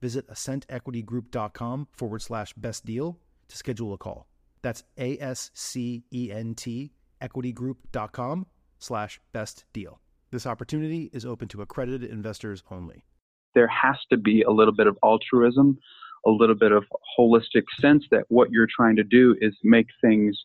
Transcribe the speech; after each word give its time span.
visit 0.00 0.28
ascentequitygroup.com 0.28 1.88
forward 1.92 2.22
slash 2.22 2.52
best 2.54 2.84
deal 2.84 3.18
to 3.48 3.56
schedule 3.56 3.92
a 3.92 3.98
call. 3.98 4.26
That's 4.62 4.84
A 4.98 5.18
S 5.18 5.50
C 5.54 6.04
E 6.12 6.30
N 6.32 6.54
T 6.54 6.92
equitygroup.com 7.22 8.46
slash 8.78 9.20
best 9.32 9.64
deal. 9.72 10.00
This 10.30 10.46
opportunity 10.46 11.10
is 11.12 11.24
open 11.24 11.48
to 11.48 11.62
accredited 11.62 12.10
investors 12.10 12.62
only. 12.70 13.04
There 13.54 13.68
has 13.68 13.96
to 14.10 14.16
be 14.16 14.42
a 14.42 14.50
little 14.50 14.74
bit 14.74 14.86
of 14.86 14.96
altruism, 15.02 15.78
a 16.26 16.30
little 16.30 16.54
bit 16.54 16.70
of 16.70 16.84
holistic 17.18 17.64
sense 17.80 18.04
that 18.10 18.24
what 18.28 18.50
you're 18.50 18.68
trying 18.74 18.96
to 18.96 19.04
do 19.04 19.34
is 19.40 19.54
make 19.64 19.86
things 20.00 20.38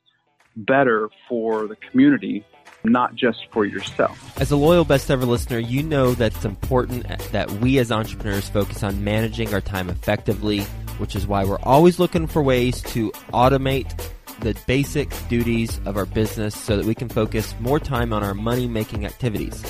better 0.56 1.10
for 1.28 1.68
the 1.68 1.76
community, 1.76 2.46
not 2.84 3.16
just 3.16 3.48
for 3.52 3.66
yourself. 3.66 4.40
As 4.40 4.52
a 4.52 4.56
loyal 4.56 4.86
best 4.86 5.10
ever 5.10 5.26
listener, 5.26 5.60
you 5.60 5.84
know 5.84 6.14
that 6.14 6.36
it's 6.36 6.46
important 6.46 7.08
that 7.32 7.52
we 7.52 7.78
as 7.80 7.92
entrepreneurs 7.92 8.50
focus 8.50 8.84
on 8.84 9.04
managing 9.04 9.54
our 9.54 9.62
time 9.62 9.90
effectively, 9.90 10.62
which 10.98 11.16
is 11.16 11.26
why 11.26 11.44
we're 11.44 11.60
always 11.60 12.00
looking 12.00 12.28
for 12.28 12.42
ways 12.42 12.82
to 12.84 13.12
automate 13.34 14.10
the 14.40 14.56
basic 14.68 15.10
duties 15.30 15.80
of 15.86 15.96
our 15.96 16.06
business 16.06 16.56
so 16.56 16.78
that 16.78 16.86
we 16.86 16.96
can 16.96 17.10
focus 17.10 17.56
more 17.60 17.80
time 17.80 18.12
on 18.12 18.24
our 18.24 18.34
money 18.34 18.68
making 18.68 19.06
activities. 19.06 19.64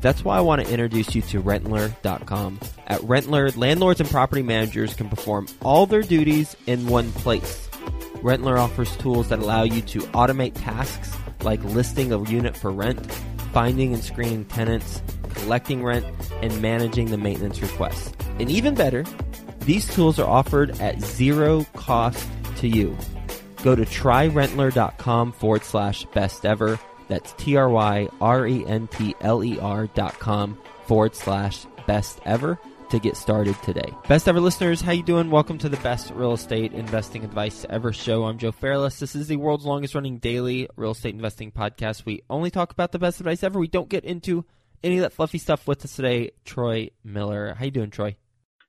That's 0.00 0.24
why 0.24 0.38
I 0.38 0.40
want 0.40 0.64
to 0.64 0.70
introduce 0.70 1.14
you 1.14 1.22
to 1.22 1.42
Rentler.com. 1.42 2.60
At 2.86 3.00
Rentler, 3.02 3.54
landlords 3.56 4.00
and 4.00 4.08
property 4.08 4.42
managers 4.42 4.94
can 4.94 5.10
perform 5.10 5.46
all 5.62 5.86
their 5.86 6.02
duties 6.02 6.56
in 6.66 6.86
one 6.86 7.12
place. 7.12 7.68
Rentler 8.22 8.58
offers 8.58 8.94
tools 8.96 9.28
that 9.28 9.40
allow 9.40 9.62
you 9.62 9.82
to 9.82 10.00
automate 10.12 10.54
tasks 10.54 11.16
like 11.42 11.62
listing 11.64 12.12
a 12.12 12.22
unit 12.28 12.56
for 12.56 12.70
rent, 12.70 13.04
finding 13.52 13.92
and 13.94 14.02
screening 14.02 14.44
tenants, 14.44 15.02
collecting 15.34 15.84
rent, 15.84 16.06
and 16.42 16.60
managing 16.62 17.10
the 17.10 17.18
maintenance 17.18 17.60
requests. 17.60 18.12
And 18.38 18.50
even 18.50 18.74
better, 18.74 19.04
these 19.60 19.92
tools 19.94 20.18
are 20.18 20.28
offered 20.28 20.80
at 20.80 21.00
zero 21.00 21.66
cost 21.74 22.28
to 22.56 22.68
you. 22.68 22.96
Go 23.62 23.74
to 23.74 23.82
tryrentler.com 23.82 25.32
forward 25.32 25.64
slash 25.64 26.04
best 26.06 26.46
ever. 26.46 26.78
That's 27.08 27.32
T 27.34 27.56
R 27.56 27.68
Y 27.68 28.08
R 28.20 28.46
E 28.46 28.64
N 28.66 28.86
T 28.88 29.14
L 29.20 29.44
E 29.44 29.58
R 29.58 29.86
dot 29.88 30.18
com 30.18 30.58
forward 30.86 31.14
slash 31.14 31.66
best 31.86 32.20
ever 32.24 32.58
to 32.90 32.98
get 32.98 33.16
started 33.16 33.56
today. 33.62 33.94
Best 34.08 34.26
ever 34.28 34.40
listeners, 34.40 34.80
how 34.80 34.90
you 34.90 35.04
doing? 35.04 35.30
Welcome 35.30 35.58
to 35.58 35.68
the 35.68 35.76
best 35.78 36.10
real 36.10 36.32
estate 36.32 36.72
investing 36.72 37.24
advice 37.24 37.64
ever 37.70 37.92
show. 37.92 38.24
I'm 38.24 38.36
Joe 38.36 38.50
Fairless. 38.50 38.98
This 38.98 39.14
is 39.14 39.28
the 39.28 39.36
world's 39.36 39.64
longest 39.64 39.94
running 39.94 40.18
daily 40.18 40.68
real 40.76 40.90
estate 40.90 41.14
investing 41.14 41.52
podcast. 41.52 42.04
We 42.04 42.22
only 42.28 42.50
talk 42.50 42.72
about 42.72 42.90
the 42.90 42.98
best 42.98 43.20
advice 43.20 43.44
ever. 43.44 43.60
We 43.60 43.68
don't 43.68 43.88
get 43.88 44.04
into 44.04 44.44
any 44.82 44.96
of 44.96 45.02
that 45.02 45.12
fluffy 45.12 45.38
stuff 45.38 45.68
with 45.68 45.84
us 45.84 45.94
today. 45.94 46.32
Troy 46.44 46.90
Miller. 47.04 47.54
How 47.54 47.66
you 47.66 47.70
doing, 47.70 47.90
Troy? 47.90 48.16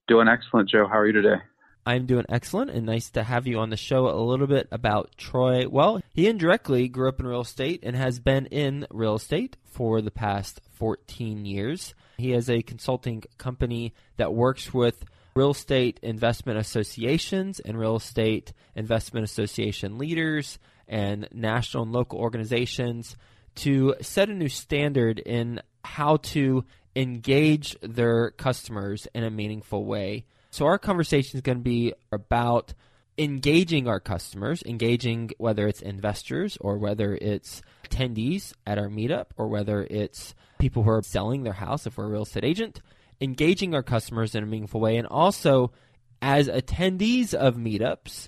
Doing 0.08 0.28
excellent, 0.28 0.70
Joe. 0.70 0.88
How 0.88 1.00
are 1.00 1.08
you 1.08 1.14
today? 1.14 1.42
I'm 1.84 2.06
doing 2.06 2.26
excellent 2.30 2.70
and 2.70 2.86
nice 2.86 3.10
to 3.12 3.24
have 3.24 3.48
you 3.48 3.58
on 3.58 3.72
the 3.72 3.78
show. 3.78 4.08
A 4.08 4.22
little 4.22 4.46
bit 4.46 4.68
about 4.72 5.18
Troy. 5.18 5.68
Well, 5.68 6.00
he 6.14 6.28
indirectly 6.28 6.88
grew 6.88 7.10
up 7.10 7.20
in 7.20 7.26
real 7.26 7.42
estate 7.42 7.80
and 7.82 7.96
has 7.96 8.20
been 8.20 8.46
in 8.48 8.86
real 8.92 9.16
estate 9.16 9.58
for 9.64 10.00
the 10.00 10.12
past 10.12 10.62
14 10.74 11.44
years. 11.46 11.96
He 12.22 12.32
has 12.32 12.50
a 12.50 12.62
consulting 12.62 13.24
company 13.38 13.94
that 14.18 14.34
works 14.34 14.74
with 14.74 15.04
real 15.36 15.52
estate 15.52 16.00
investment 16.02 16.60
associations 16.60 17.60
and 17.60 17.80
real 17.80 17.96
estate 17.96 18.54
investment 18.76 19.24
association 19.24 19.98
leaders 19.98 20.60
and 20.88 21.28
national 21.34 21.84
and 21.84 21.92
local 21.92 22.20
organizations 22.20 23.16
to 23.56 23.96
set 24.02 24.30
a 24.30 24.34
new 24.34 24.50
standard 24.50 25.20
in 25.20 25.62
how 25.84 26.18
to 26.18 26.64
engage 26.96 27.78
their 27.82 28.32
customers 28.32 29.08
in 29.14 29.24
a 29.24 29.32
meaningful 29.32 29.86
way. 29.86 30.26
So, 30.50 30.66
our 30.66 30.78
conversation 30.78 31.38
is 31.38 31.42
going 31.42 31.58
to 31.58 31.64
be 31.64 31.94
about 32.12 32.74
engaging 33.22 33.88
our 33.88 34.00
customers, 34.00 34.64
engaging 34.66 35.30
whether 35.38 35.68
it's 35.68 35.82
investors 35.82 36.58
or 36.60 36.80
whether 36.80 37.14
it's 37.22 37.62
attendees 37.88 38.52
at 38.66 38.80
our 38.80 38.90
meetup 38.90 39.28
or 39.38 39.48
whether 39.48 39.86
it's 39.92 40.34
people 40.58 40.82
who 40.82 40.90
are 40.90 41.04
selling 41.04 41.44
their 41.44 41.54
house 41.54 41.86
if 41.86 41.98
we're 41.98 42.06
a 42.06 42.10
real 42.10 42.24
estate 42.24 42.44
agent, 42.44 42.82
engaging 43.22 43.76
our 43.76 43.84
customers 43.84 44.34
in 44.34 44.44
a 44.44 44.48
meaningful 44.48 44.82
way, 44.82 44.98
and 44.98 45.08
also 45.08 45.72
as 46.20 46.48
attendees 46.48 47.36
of 47.36 47.58
meetups, 47.58 48.28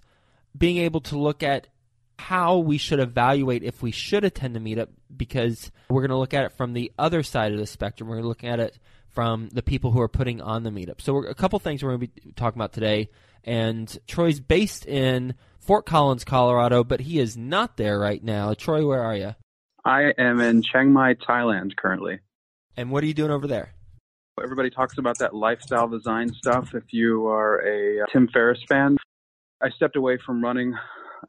being 0.56 0.78
able 0.78 1.02
to 1.02 1.18
look 1.18 1.42
at 1.42 1.68
how 2.20 2.59
we 2.59 2.78
should 2.78 3.00
evaluate 3.00 3.64
if 3.64 3.82
we 3.82 3.90
should 3.90 4.24
attend 4.24 4.56
a 4.56 4.59
meetup 4.59 4.90
because 5.16 5.72
we're 5.90 6.02
going 6.02 6.12
to 6.12 6.18
look 6.18 6.36
at 6.36 6.46
it 6.46 6.52
from 6.52 6.74
the 6.74 6.92
other 7.00 7.24
side 7.24 7.52
of 7.52 7.58
the 7.58 7.66
spectrum. 7.66 8.08
We're 8.08 8.22
looking 8.22 8.50
at 8.50 8.59
it 8.59 8.78
from 9.09 9.50
the 9.50 9.64
people 9.64 9.90
who 9.90 10.02
are 10.02 10.08
putting 10.08 10.40
on 10.40 10.62
the 10.62 10.70
meetup. 10.70 11.02
So, 11.02 11.18
a 11.26 11.34
couple 11.34 11.58
things 11.58 11.82
we're 11.82 11.98
going 11.98 12.02
to 12.02 12.08
be 12.08 12.32
talking 12.36 12.59
about 12.59 12.74
today. 12.74 13.09
And 13.44 13.98
Troy's 14.08 14.40
based 14.40 14.86
in 14.86 15.36
Fort 15.59 15.86
Collins, 15.86 16.24
Colorado, 16.24 16.84
but 16.84 17.02
he 17.02 17.20
is 17.20 17.38
not 17.38 17.78
there 17.78 18.00
right 18.00 18.24
now. 18.24 18.54
Troy, 18.54 18.86
where 18.86 19.02
are 19.02 19.16
you? 19.16 19.36
I 19.86 20.14
am 20.18 20.40
in 20.40 20.62
Chiang 20.62 20.92
Mai, 20.92 21.16
Thailand 21.16 21.76
currently. 21.76 22.20
And 22.78 22.90
what 22.90 23.03
are 23.03 23.08
you 23.08 23.14
doing 23.14 23.32
over 23.32 23.48
there? 23.48 23.74
Everybody 24.42 24.70
talks 24.70 24.98
about 24.98 25.20
that 25.20 25.36
lifestyle 25.36 25.88
design 25.88 26.30
stuff. 26.34 26.74
If 26.74 26.86
you 26.92 27.28
are 27.28 27.59
a 27.59 28.06
Tim 28.12 28.28
Ferriss 28.30 28.64
fan, 28.68 28.98
I 29.62 29.70
stepped 29.70 29.96
away 29.96 30.18
from 30.26 30.44
running 30.44 30.74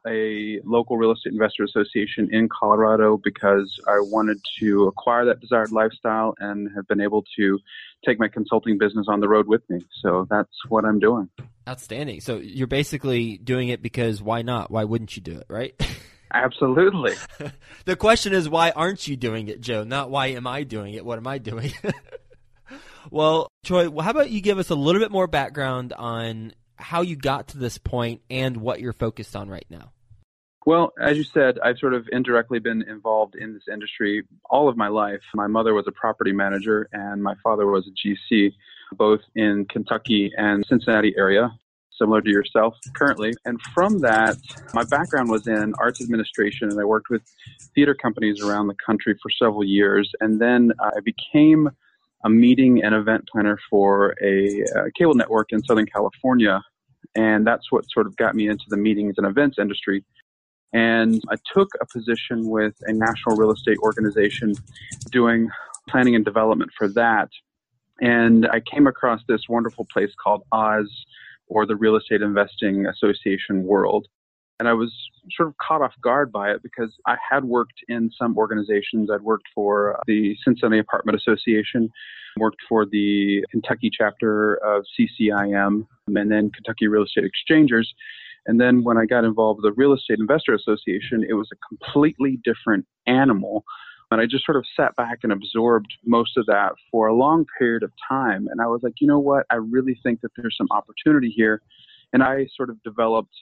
a 0.07 0.59
local 0.63 0.97
real 0.97 1.11
estate 1.11 1.33
investor 1.33 1.63
association 1.63 2.29
in 2.31 2.49
Colorado 2.49 3.17
because 3.23 3.79
I 3.87 3.99
wanted 3.99 4.39
to 4.59 4.85
acquire 4.85 5.25
that 5.25 5.39
desired 5.39 5.71
lifestyle 5.71 6.35
and 6.39 6.69
have 6.75 6.87
been 6.87 7.01
able 7.01 7.23
to 7.37 7.59
take 8.05 8.19
my 8.19 8.27
consulting 8.27 8.77
business 8.77 9.07
on 9.09 9.19
the 9.19 9.27
road 9.27 9.47
with 9.47 9.67
me. 9.69 9.79
So 10.01 10.27
that's 10.29 10.51
what 10.69 10.85
I'm 10.85 10.99
doing. 10.99 11.29
Outstanding. 11.67 12.21
So 12.21 12.37
you're 12.37 12.67
basically 12.67 13.37
doing 13.37 13.69
it 13.69 13.81
because 13.81 14.21
why 14.21 14.41
not? 14.41 14.69
Why 14.69 14.83
wouldn't 14.83 15.15
you 15.15 15.21
do 15.21 15.37
it, 15.37 15.45
right? 15.49 15.73
Absolutely. 16.33 17.13
the 17.85 17.95
question 17.95 18.33
is 18.33 18.49
why 18.49 18.71
aren't 18.71 19.07
you 19.07 19.15
doing 19.15 19.47
it, 19.47 19.61
Joe? 19.61 19.83
Not 19.83 20.09
why 20.09 20.27
am 20.27 20.47
I 20.47 20.63
doing 20.63 20.93
it? 20.93 21.05
What 21.05 21.17
am 21.17 21.27
I 21.27 21.37
doing? 21.37 21.71
well, 23.11 23.47
Troy, 23.63 23.89
how 24.01 24.11
about 24.11 24.29
you 24.29 24.41
give 24.41 24.59
us 24.59 24.69
a 24.69 24.75
little 24.75 25.01
bit 25.01 25.11
more 25.11 25.27
background 25.27 25.93
on 25.93 26.53
how 26.77 27.01
you 27.01 27.15
got 27.15 27.49
to 27.49 27.57
this 27.57 27.77
point 27.77 28.21
and 28.29 28.57
what 28.57 28.79
you're 28.79 28.93
focused 28.93 29.35
on 29.35 29.49
right 29.49 29.65
now. 29.69 29.91
Well, 30.65 30.93
as 30.99 31.15
you 31.15 31.23
said, 31.23 31.59
I've 31.59 31.77
sort 31.77 31.93
of 31.93 32.07
indirectly 32.11 32.57
been 32.57 32.81
involved 32.89 33.35
in 33.35 33.53
this 33.53 33.63
industry 33.71 34.23
all 34.49 34.67
of 34.67 34.75
my 34.75 34.87
life. 34.87 35.21
My 35.35 35.45
mother 35.45 35.75
was 35.75 35.85
a 35.87 35.91
property 35.91 36.31
manager 36.31 36.89
and 36.91 37.21
my 37.21 37.35
father 37.43 37.67
was 37.67 37.87
a 37.87 37.91
GC, 38.35 38.51
both 38.93 39.21
in 39.35 39.65
Kentucky 39.69 40.31
and 40.35 40.65
Cincinnati 40.67 41.13
area, 41.15 41.51
similar 41.91 42.19
to 42.21 42.31
yourself 42.31 42.73
currently. 42.95 43.31
And 43.45 43.61
from 43.75 43.99
that, 43.99 44.37
my 44.73 44.83
background 44.85 45.29
was 45.29 45.47
in 45.47 45.75
arts 45.77 46.01
administration 46.01 46.71
and 46.71 46.79
I 46.79 46.83
worked 46.83 47.11
with 47.11 47.21
theater 47.75 47.93
companies 47.93 48.41
around 48.41 48.65
the 48.65 48.75
country 48.83 49.15
for 49.21 49.29
several 49.29 49.63
years. 49.63 50.11
And 50.19 50.41
then 50.41 50.71
I 50.79 50.99
became 51.03 51.69
a 52.25 52.29
meeting 52.29 52.83
and 52.83 52.93
event 52.95 53.23
planner 53.31 53.57
for 53.69 54.15
a, 54.21 54.61
a 54.75 54.91
cable 54.97 55.13
network 55.13 55.51
in 55.51 55.63
Southern 55.63 55.85
California. 55.85 56.61
And 57.15 57.45
that's 57.47 57.71
what 57.71 57.85
sort 57.93 58.07
of 58.07 58.17
got 58.17 58.35
me 58.35 58.49
into 58.49 58.65
the 58.67 58.77
meetings 58.77 59.13
and 59.17 59.27
events 59.27 59.57
industry. 59.59 60.03
And 60.73 61.21
I 61.29 61.35
took 61.53 61.69
a 61.79 61.85
position 61.85 62.49
with 62.49 62.73
a 62.81 62.91
national 62.91 63.37
real 63.37 63.51
estate 63.51 63.77
organization 63.77 64.55
doing 65.11 65.49
planning 65.87 66.15
and 66.15 66.25
development 66.25 66.71
for 66.77 66.89
that. 66.89 67.29
And 68.01 68.47
I 68.47 68.59
came 68.59 68.87
across 68.87 69.21
this 69.27 69.41
wonderful 69.47 69.87
place 69.93 70.11
called 70.21 70.41
Oz 70.51 70.89
or 71.47 71.65
the 71.65 71.75
Real 71.75 71.95
Estate 71.95 72.21
Investing 72.21 72.87
Association 72.87 73.63
world. 73.63 74.07
And 74.59 74.69
I 74.69 74.73
was 74.73 74.93
sort 75.31 75.49
of 75.49 75.55
caught 75.57 75.81
off 75.81 75.93
guard 76.01 76.31
by 76.31 76.51
it 76.51 76.63
because 76.63 76.91
I 77.05 77.17
had 77.29 77.43
worked 77.43 77.79
in 77.89 78.09
some 78.17 78.37
organizations. 78.37 79.09
I'd 79.11 79.21
worked 79.21 79.47
for 79.53 79.99
the 80.07 80.35
Cincinnati 80.43 80.79
Apartment 80.79 81.17
Association, 81.17 81.89
worked 82.37 82.61
for 82.69 82.85
the 82.85 83.43
Kentucky 83.51 83.89
chapter 83.91 84.55
of 84.65 84.85
CCIM, 84.97 85.85
and 86.07 86.31
then 86.31 86.51
Kentucky 86.51 86.87
Real 86.87 87.03
Estate 87.03 87.25
Exchangers. 87.25 87.93
And 88.45 88.61
then 88.61 88.83
when 88.83 88.97
I 88.97 89.05
got 89.05 89.25
involved 89.25 89.61
with 89.61 89.73
the 89.73 89.75
Real 89.75 89.93
Estate 89.93 90.19
Investor 90.19 90.53
Association, 90.53 91.25
it 91.27 91.33
was 91.33 91.49
a 91.51 91.57
completely 91.67 92.39
different 92.43 92.85
animal. 93.07 93.65
And 94.11 94.21
I 94.21 94.27
just 94.27 94.45
sort 94.45 94.55
of 94.55 94.65
sat 94.77 94.95
back 94.95 95.19
and 95.23 95.33
absorbed 95.33 95.93
most 96.05 96.37
of 96.37 96.45
that 96.45 96.73
for 96.91 97.07
a 97.07 97.15
long 97.15 97.45
period 97.57 97.83
of 97.83 97.91
time. 98.07 98.47
And 98.49 98.61
I 98.61 98.67
was 98.67 98.81
like, 98.83 98.93
you 99.01 99.07
know 99.07 99.19
what? 99.19 99.45
I 99.49 99.55
really 99.55 99.99
think 100.03 100.21
that 100.21 100.31
there's 100.37 100.55
some 100.57 100.67
opportunity 100.71 101.33
here. 101.35 101.61
And 102.13 102.23
I 102.23 102.47
sort 102.55 102.69
of 102.69 102.81
developed 102.83 103.33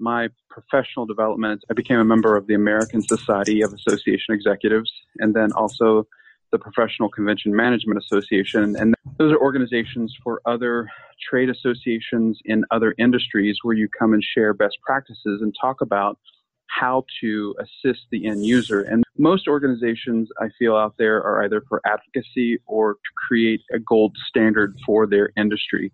my 0.00 0.28
professional 0.48 1.06
development. 1.06 1.62
I 1.70 1.74
became 1.74 1.98
a 1.98 2.04
member 2.04 2.36
of 2.36 2.46
the 2.46 2.54
American 2.54 3.02
Society 3.02 3.62
of 3.62 3.72
Association 3.72 4.34
Executives 4.34 4.90
and 5.18 5.34
then 5.34 5.52
also 5.52 6.06
the 6.52 6.58
Professional 6.58 7.08
Convention 7.08 7.54
Management 7.54 7.98
Association. 8.02 8.76
And 8.76 8.94
those 9.18 9.32
are 9.32 9.38
organizations 9.38 10.16
for 10.22 10.40
other 10.46 10.88
trade 11.28 11.50
associations 11.50 12.38
in 12.44 12.64
other 12.70 12.94
industries 12.98 13.58
where 13.62 13.76
you 13.76 13.88
come 13.88 14.14
and 14.14 14.24
share 14.24 14.52
best 14.54 14.78
practices 14.84 15.42
and 15.42 15.54
talk 15.60 15.80
about 15.80 16.18
how 16.66 17.04
to 17.20 17.54
assist 17.58 18.00
the 18.10 18.26
end 18.26 18.44
user. 18.44 18.82
And 18.82 19.04
most 19.18 19.48
organizations 19.48 20.28
I 20.40 20.48
feel 20.58 20.76
out 20.76 20.94
there 20.98 21.22
are 21.22 21.44
either 21.44 21.62
for 21.68 21.80
advocacy 21.84 22.58
or 22.66 22.94
to 22.94 23.10
create 23.28 23.60
a 23.72 23.78
gold 23.78 24.16
standard 24.28 24.76
for 24.86 25.06
their 25.06 25.30
industry. 25.36 25.92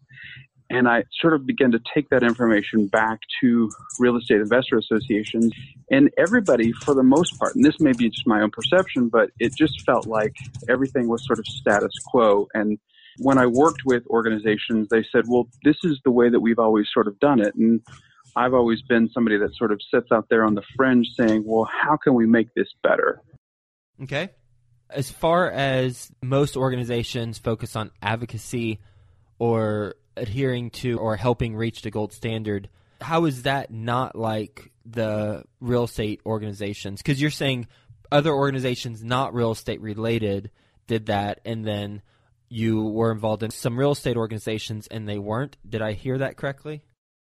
And 0.69 0.89
I 0.89 1.05
sort 1.21 1.35
of 1.35 1.47
began 1.47 1.71
to 1.73 1.81
take 1.95 2.09
that 2.11 2.23
information 2.23 2.89
back 2.89 3.21
to 3.41 3.71
real 4.01 4.17
estate 4.17 4.41
investor 4.41 4.79
associations. 4.79 5.53
And 5.91 6.11
everybody, 6.19 6.73
for 6.73 6.95
the 6.95 7.05
most 7.05 7.39
part, 7.39 7.55
and 7.55 7.65
this 7.65 7.79
may 7.79 7.93
be 7.93 8.11
just 8.11 8.27
my 8.27 8.41
own 8.41 8.51
perception, 8.51 9.09
but 9.09 9.31
it 9.39 9.55
just 9.57 9.83
felt 9.87 10.07
like 10.07 10.35
everything 10.69 11.09
was 11.09 11.25
sort 11.25 11.39
of 11.39 11.47
status 11.47 11.93
quo. 12.07 12.49
And 12.53 12.79
when 13.19 13.39
I 13.39 13.47
worked 13.47 13.83
with 13.85 14.07
organizations, 14.09 14.89
they 14.91 15.05
said, 15.13 15.25
well, 15.29 15.49
this 15.63 15.77
is 15.85 16.01
the 16.05 16.11
way 16.11 16.29
that 16.29 16.41
we've 16.41 16.59
always 16.59 16.89
sort 16.93 17.07
of 17.07 17.19
done 17.21 17.41
it. 17.41 17.55
And 17.55 17.81
I've 18.35 18.53
always 18.53 18.83
been 18.83 19.09
somebody 19.15 19.39
that 19.39 19.55
sort 19.55 19.73
of 19.73 19.81
sits 19.91 20.09
out 20.13 20.27
there 20.29 20.45
on 20.45 20.55
the 20.55 20.63
fringe 20.77 21.07
saying, 21.17 21.45
well, 21.47 21.65
how 21.65 21.97
can 21.97 22.15
we 22.15 22.27
make 22.27 22.53
this 22.55 22.69
better? 22.83 23.23
Okay. 24.03 24.31
As 24.91 25.11
far 25.11 25.51
as 25.51 26.11
most 26.23 26.57
organizations 26.57 27.39
focus 27.39 27.77
on 27.77 27.91
advocacy 28.03 28.81
or 29.39 29.95
adhering 30.17 30.71
to 30.71 30.99
or 30.99 31.17
helping 31.17 31.57
reach 31.57 31.83
the 31.83 31.91
gold 31.91 32.13
standard, 32.13 32.69
how 33.01 33.25
is 33.25 33.43
that 33.43 33.71
not 33.71 34.17
like 34.17 34.71
the 34.85 35.45
real 35.61 35.85
estate 35.85 36.21
organizations? 36.25 37.03
Because 37.03 37.21
you're 37.21 37.31
saying 37.31 37.67
other 38.11 38.33
organizations 38.33 39.03
not 39.03 39.35
real 39.35 39.53
estate 39.53 39.81
related 39.81 40.51
did 40.87 41.07
that, 41.07 41.41
and 41.45 41.65
then 41.65 42.03
you 42.49 42.85
were 42.85 43.11
involved 43.11 43.43
in 43.43 43.51
some 43.51 43.79
real 43.79 43.93
estate 43.93 44.17
organizations 44.17 44.87
and 44.87 45.09
they 45.09 45.19
weren't. 45.19 45.57
Did 45.69 45.83
I 45.83 45.93
hear 45.93 46.19
that 46.19 46.37
correctly? 46.37 46.83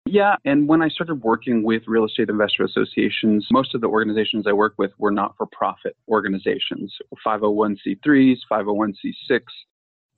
Yeah, 0.08 0.36
and 0.46 0.68
when 0.68 0.84
I 0.84 0.90
started 0.90 1.24
working 1.24 1.64
with 1.64 1.82
real 1.88 2.06
estate 2.06 2.30
investor 2.30 2.64
associations, 2.64 3.48
most 3.52 3.74
of 3.74 3.82
the 3.82 3.88
organizations 3.88 4.46
I 4.48 4.54
worked 4.54 4.78
with 4.78 4.92
were 5.00 5.12
not 5.12 5.36
for 5.36 5.48
profit 5.48 5.96
organizations, 6.08 6.96
501c3s, 7.26 8.38
501c6, 8.52 9.42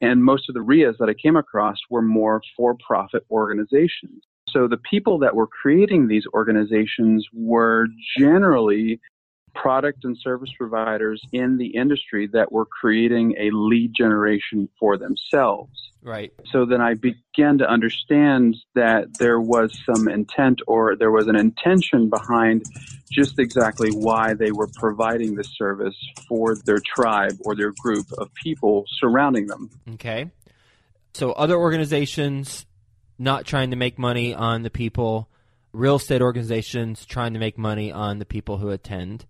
and 0.01 0.23
most 0.23 0.49
of 0.49 0.53
the 0.55 0.61
REIAs 0.61 0.97
that 0.99 1.09
I 1.09 1.13
came 1.13 1.35
across 1.35 1.77
were 1.89 2.01
more 2.01 2.41
for 2.55 2.75
profit 2.85 3.23
organizations. 3.31 4.23
So 4.49 4.67
the 4.67 4.77
people 4.89 5.19
that 5.19 5.35
were 5.35 5.47
creating 5.47 6.07
these 6.07 6.25
organizations 6.33 7.27
were 7.33 7.87
generally 8.17 8.99
product 9.61 10.05
and 10.05 10.17
service 10.17 10.51
providers 10.57 11.21
in 11.31 11.57
the 11.57 11.67
industry 11.67 12.27
that 12.27 12.51
were 12.51 12.65
creating 12.65 13.35
a 13.37 13.49
lead 13.51 13.93
generation 13.93 14.69
for 14.79 14.97
themselves. 14.97 15.91
Right. 16.03 16.31
So 16.51 16.65
then 16.65 16.79
I 16.79 16.93
began 16.93 17.57
to 17.57 17.69
understand 17.69 18.55
that 18.75 19.17
there 19.17 19.41
was 19.41 19.77
some 19.85 20.07
intent 20.07 20.61
or 20.67 20.95
there 20.95 21.11
was 21.11 21.27
an 21.27 21.35
intention 21.35 22.09
behind 22.09 22.63
just 23.11 23.39
exactly 23.39 23.89
why 23.91 24.35
they 24.35 24.51
were 24.51 24.69
providing 24.75 25.35
this 25.35 25.49
service 25.57 25.97
for 26.29 26.55
their 26.65 26.79
tribe 26.95 27.33
or 27.43 27.55
their 27.55 27.73
group 27.81 28.05
of 28.17 28.33
people 28.35 28.85
surrounding 28.99 29.47
them. 29.47 29.69
Okay. 29.95 30.31
So 31.13 31.31
other 31.31 31.55
organizations 31.55 32.65
not 33.17 33.45
trying 33.45 33.71
to 33.71 33.75
make 33.75 33.97
money 33.97 34.33
on 34.33 34.61
the 34.61 34.69
people, 34.69 35.27
real 35.73 35.95
estate 35.95 36.21
organizations 36.21 37.05
trying 37.05 37.33
to 37.33 37.39
make 37.39 37.57
money 37.57 37.91
on 37.91 38.19
the 38.19 38.25
people 38.25 38.57
who 38.57 38.69
attend. 38.69 39.25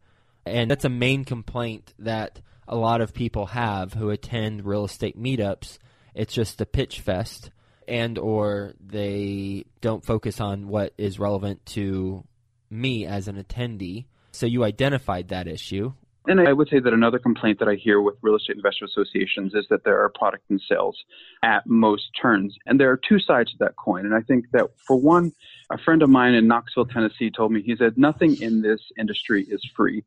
And 0.48 0.72
that's 0.72 0.86
a 0.86 0.90
main 0.90 1.26
complaint 1.26 1.94
that 2.00 2.42
a 2.68 2.76
lot 2.76 3.02
of 3.02 3.14
people 3.14 3.48
have 3.48 3.94
who 3.94 4.10
attend 4.10 4.66
real 4.66 4.86
estate 4.86 5.18
meetups. 5.18 5.78
It's 6.14 6.34
just 6.34 6.62
a 6.62 6.66
pitch 6.66 7.00
fest 7.00 7.52
and 7.88 8.18
or 8.18 8.74
they 8.86 9.66
don't 9.82 10.04
focus 10.04 10.42
on 10.42 10.68
what 10.68 10.94
is 10.98 11.20
relevant 11.20 11.66
to 11.66 12.26
me 12.70 13.06
as 13.06 13.28
an 13.28 13.42
attendee. 13.42 14.06
So 14.32 14.46
you 14.46 14.64
identified 14.64 15.30
that 15.30 15.48
issue. 15.48 15.94
And 16.28 16.46
I 16.46 16.52
would 16.52 16.68
say 16.68 16.80
that 16.80 16.92
another 16.92 17.20
complaint 17.20 17.60
that 17.60 17.70
I 17.70 17.76
hear 17.76 18.02
with 18.02 18.16
real 18.22 18.36
estate 18.36 18.58
investor 18.58 18.84
associations 18.84 19.54
is 19.56 19.66
that 19.70 19.86
there 19.86 20.04
are 20.04 20.10
product 20.10 20.44
and 20.50 20.62
sales 20.68 21.02
at 21.42 21.66
most 21.66 22.10
turns. 22.22 22.54
And 22.66 22.78
there 22.78 22.92
are 22.92 22.98
two 22.98 23.18
sides 23.18 23.52
to 23.52 23.58
that 23.60 23.78
coin. 23.78 24.06
And 24.06 24.14
I 24.14 24.20
think 24.20 24.52
that 24.52 24.66
for 24.86 24.98
one, 24.98 25.32
a 25.72 25.78
friend 25.78 26.04
of 26.04 26.10
mine 26.10 26.34
in 26.34 26.46
Knoxville, 26.46 26.88
Tennessee 26.88 27.32
told 27.32 27.54
me, 27.54 27.62
he 27.62 27.78
said, 27.78 27.98
nothing 27.98 28.42
in 28.42 28.62
this 28.62 28.82
industry 29.00 29.48
is 29.50 29.66
free. 29.74 30.04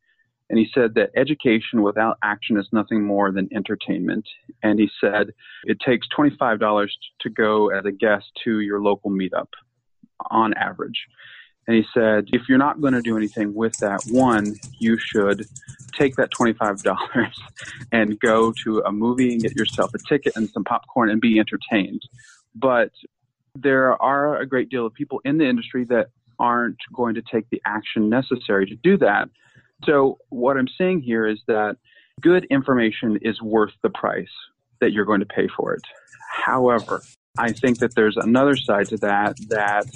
And 0.51 0.59
he 0.59 0.69
said 0.75 0.95
that 0.97 1.11
education 1.17 1.83
without 1.83 2.19
action 2.25 2.59
is 2.59 2.69
nothing 2.73 3.05
more 3.05 3.31
than 3.31 3.49
entertainment. 3.55 4.29
And 4.63 4.81
he 4.81 4.91
said 5.01 5.31
it 5.65 5.79
takes 5.81 6.09
$25 6.17 6.89
to 7.21 7.31
go 7.31 7.69
as 7.69 7.85
a 7.87 7.93
guest 7.93 8.27
to 8.45 8.59
your 8.61 8.83
local 8.83 9.11
meetup 9.11 9.47
on 10.31 10.53
average. 10.55 11.07
And 11.67 11.77
he 11.77 11.85
said, 11.95 12.25
if 12.33 12.43
you're 12.49 12.59
not 12.59 12.81
going 12.81 12.95
to 12.95 13.01
do 13.01 13.17
anything 13.17 13.55
with 13.55 13.77
that, 13.79 14.03
one, 14.11 14.57
you 14.81 14.99
should 14.99 15.47
take 15.97 16.17
that 16.17 16.31
$25 16.33 17.31
and 17.93 18.19
go 18.19 18.53
to 18.65 18.81
a 18.81 18.91
movie 18.91 19.33
and 19.33 19.43
get 19.43 19.55
yourself 19.55 19.95
a 19.95 19.99
ticket 20.09 20.35
and 20.35 20.51
some 20.51 20.65
popcorn 20.65 21.11
and 21.11 21.21
be 21.21 21.39
entertained. 21.39 22.03
But 22.57 22.91
there 23.55 24.01
are 24.03 24.39
a 24.39 24.47
great 24.47 24.69
deal 24.69 24.85
of 24.85 24.95
people 24.95 25.21
in 25.25 25.39
the 25.39 25.49
industry 25.49 25.85
that 25.85 26.09
aren't 26.41 26.79
going 26.93 27.15
to 27.15 27.23
take 27.23 27.49
the 27.51 27.63
action 27.67 28.09
necessary 28.09 28.67
to 28.67 28.75
do 28.77 28.97
that. 28.99 29.29
So 29.85 30.19
what 30.29 30.57
I'm 30.57 30.69
saying 30.79 31.03
here 31.03 31.27
is 31.27 31.41
that 31.47 31.77
good 32.21 32.45
information 32.51 33.19
is 33.23 33.41
worth 33.41 33.73
the 33.83 33.91
price 33.91 34.29
that 34.81 34.93
you're 34.93 35.05
going 35.05 35.21
to 35.21 35.27
pay 35.27 35.49
for 35.57 35.75
it. 35.75 35.83
However, 36.31 37.03
I 37.39 37.53
think 37.53 37.79
that 37.79 37.95
there's 37.95 38.17
another 38.17 38.57
side 38.57 38.89
to 38.89 38.97
that 38.99 39.37
that 39.49 39.87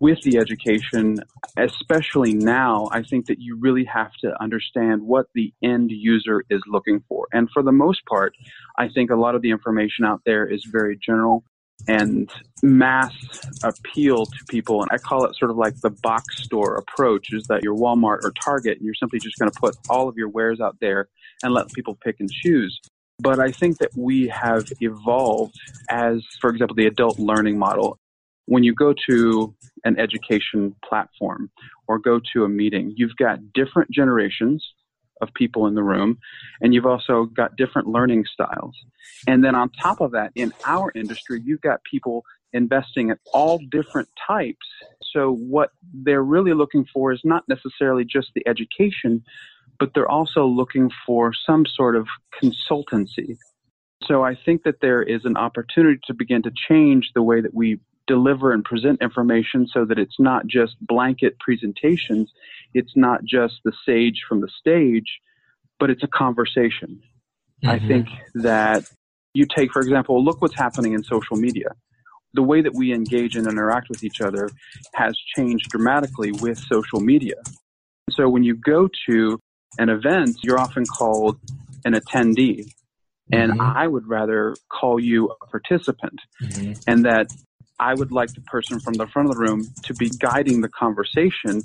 with 0.00 0.20
the 0.22 0.38
education, 0.38 1.16
especially 1.56 2.34
now, 2.34 2.88
I 2.92 3.02
think 3.02 3.26
that 3.26 3.40
you 3.40 3.56
really 3.56 3.84
have 3.84 4.12
to 4.22 4.42
understand 4.42 5.02
what 5.02 5.26
the 5.34 5.52
end 5.62 5.90
user 5.90 6.44
is 6.50 6.60
looking 6.66 7.02
for. 7.08 7.26
And 7.32 7.48
for 7.52 7.62
the 7.62 7.72
most 7.72 8.04
part, 8.06 8.34
I 8.76 8.88
think 8.88 9.10
a 9.10 9.16
lot 9.16 9.34
of 9.34 9.42
the 9.42 9.50
information 9.50 10.04
out 10.04 10.20
there 10.26 10.46
is 10.46 10.64
very 10.70 10.98
general 10.98 11.44
and 11.88 12.30
mass 12.62 13.12
appeal 13.62 14.26
to 14.26 14.44
people. 14.48 14.82
And 14.82 14.90
I 14.92 14.98
call 14.98 15.24
it 15.24 15.36
sort 15.36 15.50
of 15.50 15.56
like 15.56 15.80
the 15.80 15.90
box 15.90 16.42
store 16.42 16.76
approach 16.76 17.32
is 17.32 17.46
that 17.48 17.62
you're 17.62 17.76
Walmart 17.76 18.24
or 18.24 18.32
Target 18.42 18.78
and 18.78 18.84
you're 18.84 18.94
simply 18.94 19.18
just 19.18 19.38
going 19.38 19.50
to 19.50 19.58
put 19.58 19.76
all 19.88 20.08
of 20.08 20.16
your 20.16 20.28
wares 20.28 20.60
out 20.60 20.76
there 20.80 21.08
and 21.42 21.52
let 21.52 21.72
people 21.72 21.98
pick 22.02 22.16
and 22.20 22.30
choose. 22.30 22.80
But 23.18 23.38
I 23.38 23.52
think 23.52 23.78
that 23.78 23.90
we 23.96 24.28
have 24.28 24.66
evolved 24.80 25.54
as, 25.88 26.24
for 26.40 26.50
example, 26.50 26.74
the 26.74 26.86
adult 26.86 27.18
learning 27.18 27.58
model. 27.58 27.98
When 28.46 28.62
you 28.62 28.74
go 28.74 28.94
to 29.08 29.54
an 29.84 29.98
education 29.98 30.74
platform 30.86 31.50
or 31.88 31.98
go 31.98 32.20
to 32.34 32.44
a 32.44 32.48
meeting, 32.48 32.92
you've 32.96 33.16
got 33.16 33.38
different 33.54 33.90
generations 33.90 34.66
of 35.20 35.32
people 35.34 35.66
in 35.66 35.74
the 35.74 35.82
room, 35.82 36.18
and 36.60 36.74
you've 36.74 36.86
also 36.86 37.24
got 37.24 37.56
different 37.56 37.88
learning 37.88 38.24
styles. 38.32 38.74
And 39.26 39.44
then 39.44 39.54
on 39.54 39.70
top 39.70 40.00
of 40.00 40.12
that, 40.12 40.32
in 40.34 40.52
our 40.64 40.92
industry, 40.94 41.40
you've 41.44 41.60
got 41.60 41.80
people 41.90 42.24
investing 42.52 43.10
at 43.10 43.18
all 43.32 43.58
different 43.70 44.08
types. 44.26 44.66
So 45.12 45.32
what 45.32 45.70
they're 45.92 46.22
really 46.22 46.54
looking 46.54 46.86
for 46.92 47.12
is 47.12 47.20
not 47.24 47.44
necessarily 47.48 48.04
just 48.04 48.28
the 48.34 48.46
education, 48.46 49.24
but 49.78 49.90
they're 49.94 50.10
also 50.10 50.46
looking 50.46 50.90
for 51.06 51.32
some 51.46 51.64
sort 51.66 51.96
of 51.96 52.06
consultancy. 52.42 53.36
So 54.04 54.22
I 54.22 54.34
think 54.34 54.64
that 54.64 54.80
there 54.80 55.02
is 55.02 55.24
an 55.24 55.36
opportunity 55.36 56.00
to 56.06 56.14
begin 56.14 56.42
to 56.42 56.52
change 56.68 57.10
the 57.14 57.22
way 57.22 57.40
that 57.40 57.54
we 57.54 57.80
deliver 58.06 58.52
and 58.52 58.64
present 58.64 59.00
information 59.02 59.66
so 59.66 59.84
that 59.84 59.98
it's 59.98 60.18
not 60.18 60.46
just 60.46 60.74
blanket 60.80 61.38
presentations, 61.38 62.30
it's 62.74 62.92
not 62.96 63.24
just 63.24 63.54
the 63.64 63.72
sage 63.86 64.22
from 64.28 64.40
the 64.40 64.48
stage, 64.60 65.20
but 65.78 65.90
it's 65.90 66.02
a 66.02 66.08
conversation. 66.08 67.00
Mm-hmm. 67.64 67.68
I 67.68 67.78
think 67.78 68.08
that 68.34 68.84
you 69.32 69.46
take, 69.46 69.72
for 69.72 69.80
example, 69.80 70.22
look 70.24 70.40
what's 70.42 70.56
happening 70.56 70.92
in 70.92 71.02
social 71.02 71.36
media. 71.36 71.70
the 72.34 72.42
way 72.42 72.60
that 72.60 72.74
we 72.74 72.92
engage 72.92 73.36
and 73.36 73.46
interact 73.46 73.88
with 73.88 74.04
each 74.04 74.20
other 74.20 74.50
has 74.94 75.16
changed 75.36 75.70
dramatically 75.70 76.32
with 76.32 76.58
social 76.58 77.00
media. 77.00 77.36
So 78.10 78.28
when 78.28 78.42
you 78.42 78.56
go 78.56 78.88
to 79.08 79.38
an 79.78 79.88
event, 79.88 80.36
you're 80.42 80.58
often 80.58 80.84
called 80.84 81.38
an 81.84 81.94
attendee. 81.94 82.70
And 83.32 83.52
mm-hmm. 83.52 83.60
I 83.60 83.86
would 83.86 84.06
rather 84.06 84.54
call 84.68 85.00
you 85.00 85.30
a 85.30 85.46
participant. 85.46 86.20
Mm-hmm. 86.42 86.72
And 86.86 87.04
that 87.06 87.28
I 87.78 87.94
would 87.94 88.12
like 88.12 88.32
the 88.32 88.40
person 88.42 88.80
from 88.80 88.94
the 88.94 89.06
front 89.06 89.28
of 89.28 89.34
the 89.34 89.40
room 89.40 89.66
to 89.84 89.94
be 89.94 90.08
guiding 90.08 90.60
the 90.60 90.68
conversation. 90.68 91.62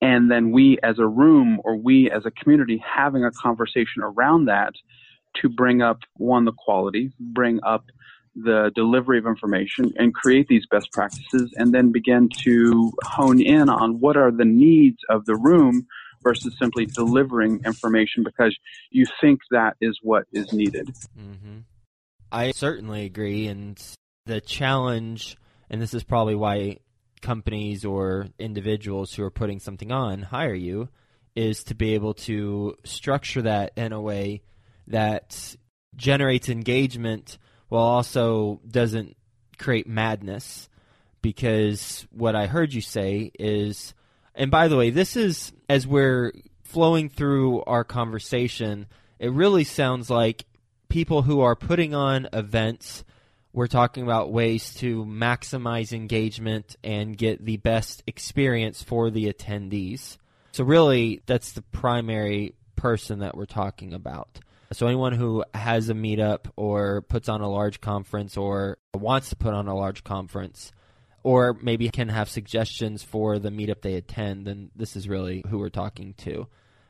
And 0.00 0.30
then 0.30 0.50
we 0.50 0.78
as 0.82 0.98
a 0.98 1.06
room 1.06 1.60
or 1.64 1.76
we 1.76 2.10
as 2.10 2.26
a 2.26 2.30
community 2.30 2.82
having 2.84 3.24
a 3.24 3.30
conversation 3.30 4.02
around 4.02 4.46
that 4.46 4.72
to 5.36 5.48
bring 5.48 5.82
up 5.82 6.00
one, 6.16 6.44
the 6.44 6.52
quality, 6.52 7.12
bring 7.20 7.60
up 7.62 7.84
the 8.34 8.70
delivery 8.74 9.18
of 9.18 9.26
information 9.26 9.92
and 9.96 10.14
create 10.14 10.48
these 10.48 10.66
best 10.70 10.90
practices 10.92 11.52
and 11.56 11.74
then 11.74 11.92
begin 11.92 12.28
to 12.30 12.92
hone 13.04 13.40
in 13.40 13.68
on 13.68 14.00
what 14.00 14.16
are 14.16 14.30
the 14.30 14.44
needs 14.44 14.98
of 15.10 15.24
the 15.26 15.36
room 15.36 15.86
versus 16.22 16.54
simply 16.58 16.86
delivering 16.86 17.60
information 17.66 18.22
because 18.24 18.56
you 18.90 19.04
think 19.20 19.40
that 19.50 19.76
is 19.80 19.98
what 20.02 20.24
is 20.32 20.52
needed. 20.52 20.88
Mm-hmm. 21.18 21.58
I 22.30 22.52
certainly 22.52 23.04
agree. 23.04 23.46
And 23.46 23.80
the 24.26 24.40
challenge, 24.40 25.36
and 25.70 25.80
this 25.80 25.94
is 25.94 26.04
probably 26.04 26.34
why 26.34 26.78
companies 27.20 27.84
or 27.84 28.28
individuals 28.38 29.14
who 29.14 29.22
are 29.22 29.30
putting 29.30 29.60
something 29.60 29.92
on 29.92 30.22
hire 30.22 30.54
you, 30.54 30.88
is 31.34 31.64
to 31.64 31.74
be 31.74 31.94
able 31.94 32.14
to 32.14 32.76
structure 32.84 33.42
that 33.42 33.72
in 33.76 33.92
a 33.92 34.00
way 34.00 34.42
that 34.88 35.56
generates 35.96 36.48
engagement 36.48 37.38
while 37.68 37.82
also 37.82 38.60
doesn't 38.68 39.16
create 39.58 39.86
madness. 39.86 40.68
Because 41.22 42.06
what 42.10 42.34
I 42.34 42.46
heard 42.46 42.74
you 42.74 42.80
say 42.80 43.30
is, 43.38 43.94
and 44.34 44.50
by 44.50 44.68
the 44.68 44.76
way, 44.76 44.90
this 44.90 45.16
is 45.16 45.52
as 45.68 45.86
we're 45.86 46.32
flowing 46.64 47.08
through 47.08 47.62
our 47.62 47.84
conversation, 47.84 48.86
it 49.18 49.30
really 49.30 49.64
sounds 49.64 50.10
like 50.10 50.44
people 50.88 51.22
who 51.22 51.40
are 51.40 51.54
putting 51.54 51.94
on 51.94 52.28
events 52.32 53.04
we're 53.52 53.66
talking 53.66 54.02
about 54.02 54.32
ways 54.32 54.74
to 54.74 55.04
maximize 55.04 55.92
engagement 55.92 56.76
and 56.82 57.16
get 57.16 57.44
the 57.44 57.58
best 57.58 58.02
experience 58.06 58.82
for 58.82 59.10
the 59.10 59.32
attendees. 59.32 60.16
So, 60.52 60.64
really, 60.64 61.22
that's 61.26 61.52
the 61.52 61.62
primary 61.62 62.54
person 62.76 63.20
that 63.20 63.36
we're 63.36 63.46
talking 63.46 63.92
about. 63.92 64.40
So 64.72 64.86
anyone 64.86 65.12
who 65.12 65.44
has 65.52 65.90
a 65.90 65.94
meetup 65.94 66.46
or 66.56 67.02
puts 67.02 67.28
on 67.28 67.42
a 67.42 67.48
large 67.48 67.80
conference 67.80 68.36
or 68.36 68.78
wants 68.94 69.28
to 69.28 69.36
put 69.36 69.52
on 69.52 69.68
a 69.68 69.74
large 69.74 70.02
conference 70.02 70.72
or 71.22 71.56
maybe 71.60 71.88
can 71.90 72.08
have 72.08 72.28
suggestions 72.28 73.02
for 73.02 73.38
the 73.38 73.50
meetup 73.50 73.82
they 73.82 73.94
attend, 73.94 74.46
then 74.46 74.70
this 74.74 74.96
is 74.96 75.08
really 75.08 75.44
who 75.48 75.58
we're 75.58 75.68
talking 75.68 76.14
to. 76.14 76.46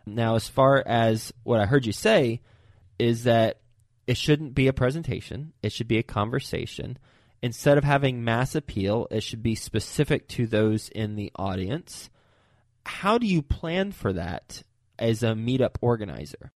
Now, 0.06 0.36
as 0.36 0.48
far 0.48 0.82
as 0.86 1.32
what 1.42 1.60
I 1.60 1.66
heard 1.66 1.84
you 1.84 1.92
say, 1.92 2.40
is 2.98 3.24
that 3.24 3.60
it 4.06 4.16
shouldn't 4.16 4.54
be 4.54 4.66
a 4.66 4.72
presentation, 4.72 5.52
it 5.62 5.72
should 5.72 5.88
be 5.88 5.98
a 5.98 6.02
conversation. 6.02 6.98
Instead 7.42 7.76
of 7.76 7.84
having 7.84 8.22
mass 8.22 8.54
appeal, 8.54 9.08
it 9.10 9.22
should 9.22 9.42
be 9.42 9.54
specific 9.54 10.28
to 10.28 10.46
those 10.46 10.88
in 10.90 11.16
the 11.16 11.32
audience. 11.36 12.08
How 12.86 13.18
do 13.18 13.26
you 13.26 13.42
plan 13.42 13.92
for 13.92 14.12
that 14.12 14.62
as 14.98 15.22
a 15.22 15.32
meetup 15.32 15.76
organizer? 15.80 16.52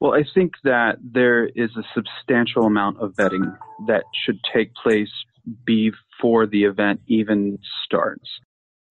Well, 0.00 0.12
I 0.12 0.24
think 0.34 0.52
that 0.64 0.98
there 1.02 1.46
is 1.46 1.70
a 1.76 1.82
substantial 1.94 2.64
amount 2.64 2.98
of 3.00 3.14
vetting 3.14 3.56
that 3.86 4.04
should 4.24 4.38
take 4.52 4.74
place 4.74 5.10
before 5.64 6.46
the 6.46 6.64
event 6.64 7.00
even 7.06 7.58
starts. 7.84 8.28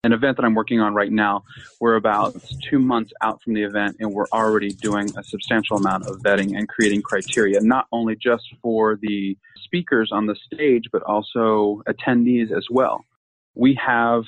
An 0.05 0.11
event 0.11 0.35
that 0.35 0.43
I'm 0.43 0.53
working 0.53 0.81
on 0.81 0.93
right 0.93 1.13
now, 1.13 1.45
we're 1.79 1.95
about 1.95 2.35
two 2.69 2.77
months 2.77 3.13
out 3.21 3.41
from 3.41 3.53
the 3.53 3.63
event 3.63 3.95
and 4.01 4.11
we're 4.11 4.27
already 4.33 4.67
doing 4.73 5.09
a 5.17 5.23
substantial 5.23 5.77
amount 5.77 6.07
of 6.07 6.17
vetting 6.17 6.57
and 6.57 6.67
creating 6.67 7.01
criteria, 7.01 7.61
not 7.61 7.87
only 7.93 8.17
just 8.17 8.43
for 8.61 8.97
the 9.01 9.37
speakers 9.63 10.09
on 10.11 10.25
the 10.25 10.35
stage, 10.35 10.89
but 10.91 11.03
also 11.03 11.83
attendees 11.87 12.51
as 12.51 12.65
well. 12.69 13.05
We 13.55 13.75
have 13.75 14.25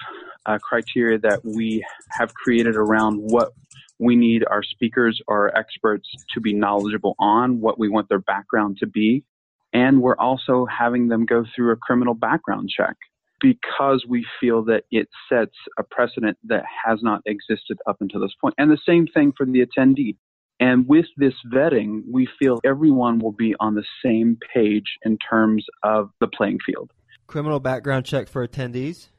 criteria 0.62 1.20
that 1.20 1.44
we 1.44 1.86
have 2.10 2.34
created 2.34 2.78
around 2.78 3.18
what 3.18 3.52
we 4.00 4.16
need 4.16 4.46
our 4.50 4.64
speakers 4.64 5.22
or 5.28 5.54
experts 5.58 6.08
to 6.36 6.40
be 6.40 6.54
knowledgeable 6.54 7.16
on 7.20 7.60
what 7.60 7.78
we 7.78 7.90
want 7.90 8.08
their 8.08 8.20
background 8.20 8.78
to 8.78 8.88
be. 8.88 9.26
And 9.74 10.02
we're 10.02 10.16
also 10.16 10.66
having 10.68 11.10
them 11.10 11.26
go 11.26 11.44
through 11.54 11.74
a 11.74 11.76
criminal 11.76 12.14
background 12.14 12.70
check 12.70 12.96
because 13.42 14.06
we 14.08 14.26
feel 14.40 14.64
that 14.66 14.84
it 14.92 15.10
sets 15.30 15.56
a 15.78 15.84
precedent 15.84 16.38
that 16.46 16.64
has 16.86 17.00
not 17.02 17.22
existed 17.26 17.78
up 17.88 17.98
until 18.00 18.22
this 18.22 18.34
point. 18.40 18.56
And 18.58 18.72
the 18.72 18.78
same 18.86 19.08
thing 19.08 19.34
for 19.36 19.46
the 19.46 19.66
attendee. 19.66 20.16
And 20.60 20.88
with 20.88 21.06
this 21.18 21.34
vetting, 21.54 22.04
we 22.10 22.30
feel 22.40 22.62
everyone 22.64 23.20
will 23.20 23.34
be 23.34 23.56
on 23.60 23.76
the 23.76 23.84
same 24.04 24.38
page 24.54 24.86
in 25.04 25.18
terms 25.18 25.66
of 25.84 26.12
the 26.22 26.28
playing 26.28 26.60
field. 26.66 26.92
Criminal 27.28 27.60
background 27.60 28.06
check 28.06 28.30
for 28.30 28.48
attendees? 28.48 29.10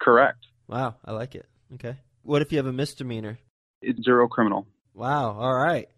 Correct. 0.00 0.46
Wow, 0.68 0.94
I 1.04 1.12
like 1.12 1.34
it. 1.34 1.46
Okay. 1.74 1.96
What 2.22 2.42
if 2.42 2.52
you 2.52 2.58
have 2.58 2.66
a 2.66 2.72
misdemeanor? 2.72 3.38
It's 3.82 4.02
zero 4.02 4.28
criminal. 4.28 4.66
Wow. 4.94 5.36
All 5.38 5.54
right. 5.54 5.88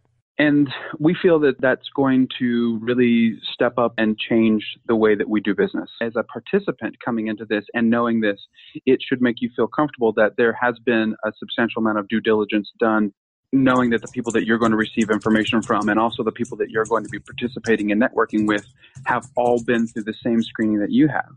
And 0.42 0.68
we 0.98 1.14
feel 1.22 1.38
that 1.40 1.60
that's 1.60 1.88
going 1.94 2.26
to 2.40 2.80
really 2.82 3.38
step 3.54 3.78
up 3.78 3.94
and 3.96 4.18
change 4.18 4.64
the 4.88 4.96
way 4.96 5.14
that 5.14 5.28
we 5.28 5.40
do 5.40 5.54
business. 5.54 5.88
As 6.00 6.14
a 6.16 6.24
participant 6.24 6.96
coming 7.04 7.28
into 7.28 7.44
this 7.44 7.64
and 7.74 7.90
knowing 7.90 8.22
this, 8.22 8.40
it 8.84 8.98
should 9.08 9.22
make 9.22 9.36
you 9.38 9.50
feel 9.54 9.68
comfortable 9.68 10.12
that 10.14 10.32
there 10.36 10.52
has 10.60 10.74
been 10.84 11.14
a 11.24 11.30
substantial 11.38 11.80
amount 11.80 11.98
of 11.98 12.08
due 12.08 12.20
diligence 12.20 12.68
done, 12.80 13.12
knowing 13.52 13.90
that 13.90 14.02
the 14.02 14.08
people 14.08 14.32
that 14.32 14.44
you're 14.44 14.58
going 14.58 14.72
to 14.72 14.76
receive 14.76 15.10
information 15.10 15.62
from 15.62 15.88
and 15.88 16.00
also 16.00 16.24
the 16.24 16.32
people 16.32 16.56
that 16.56 16.70
you're 16.70 16.86
going 16.86 17.04
to 17.04 17.10
be 17.10 17.20
participating 17.20 17.92
and 17.92 18.02
networking 18.02 18.44
with 18.44 18.66
have 19.06 19.24
all 19.36 19.62
been 19.62 19.86
through 19.86 20.02
the 20.02 20.14
same 20.24 20.42
screening 20.42 20.80
that 20.80 20.90
you 20.90 21.06
have. 21.06 21.30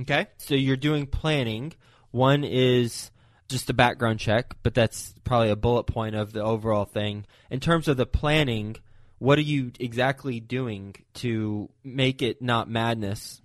Okay. 0.00 0.26
So 0.36 0.54
you're 0.54 0.76
doing 0.76 1.06
planning. 1.06 1.72
One 2.10 2.44
is 2.44 3.10
just 3.52 3.70
a 3.70 3.74
background 3.74 4.18
check, 4.18 4.56
but 4.62 4.74
that's 4.74 5.14
probably 5.24 5.50
a 5.50 5.56
bullet 5.56 5.84
point 5.84 6.16
of 6.16 6.32
the 6.32 6.42
overall 6.42 6.84
thing. 6.84 7.24
In 7.50 7.60
terms 7.60 7.86
of 7.86 7.96
the 7.96 8.06
planning, 8.06 8.76
what 9.18 9.38
are 9.38 9.42
you 9.42 9.70
exactly 9.78 10.40
doing 10.40 10.96
to 11.14 11.68
make 11.84 12.22
it 12.22 12.42
not 12.42 12.68
madness? 12.68 13.40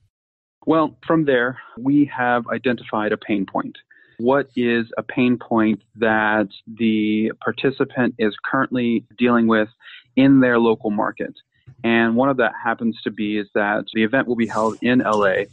Well, 0.65 0.97
from 1.05 1.25
there, 1.25 1.59
we 1.77 2.05
have 2.05 2.47
identified 2.47 3.11
a 3.11 3.17
pain 3.17 3.45
point. 3.45 3.77
What 4.17 4.49
is 4.55 4.87
a 4.97 5.03
pain 5.03 5.37
point 5.37 5.83
that 5.97 6.47
the 6.65 7.31
participant 7.43 8.15
is 8.17 8.35
currently 8.43 9.05
dealing 9.17 9.45
with 9.47 9.69
in 10.15 10.39
their 10.39 10.57
local 10.57 10.89
market? 10.89 11.35
And 11.83 12.15
one 12.15 12.29
of 12.29 12.37
that 12.37 12.53
happens 12.61 12.99
to 13.03 13.11
be 13.11 13.37
is 13.37 13.47
that 13.53 13.85
the 13.93 14.03
event 14.03 14.27
will 14.27 14.35
be 14.35 14.47
held 14.47 14.77
in 14.81 14.99
LA 14.99 15.43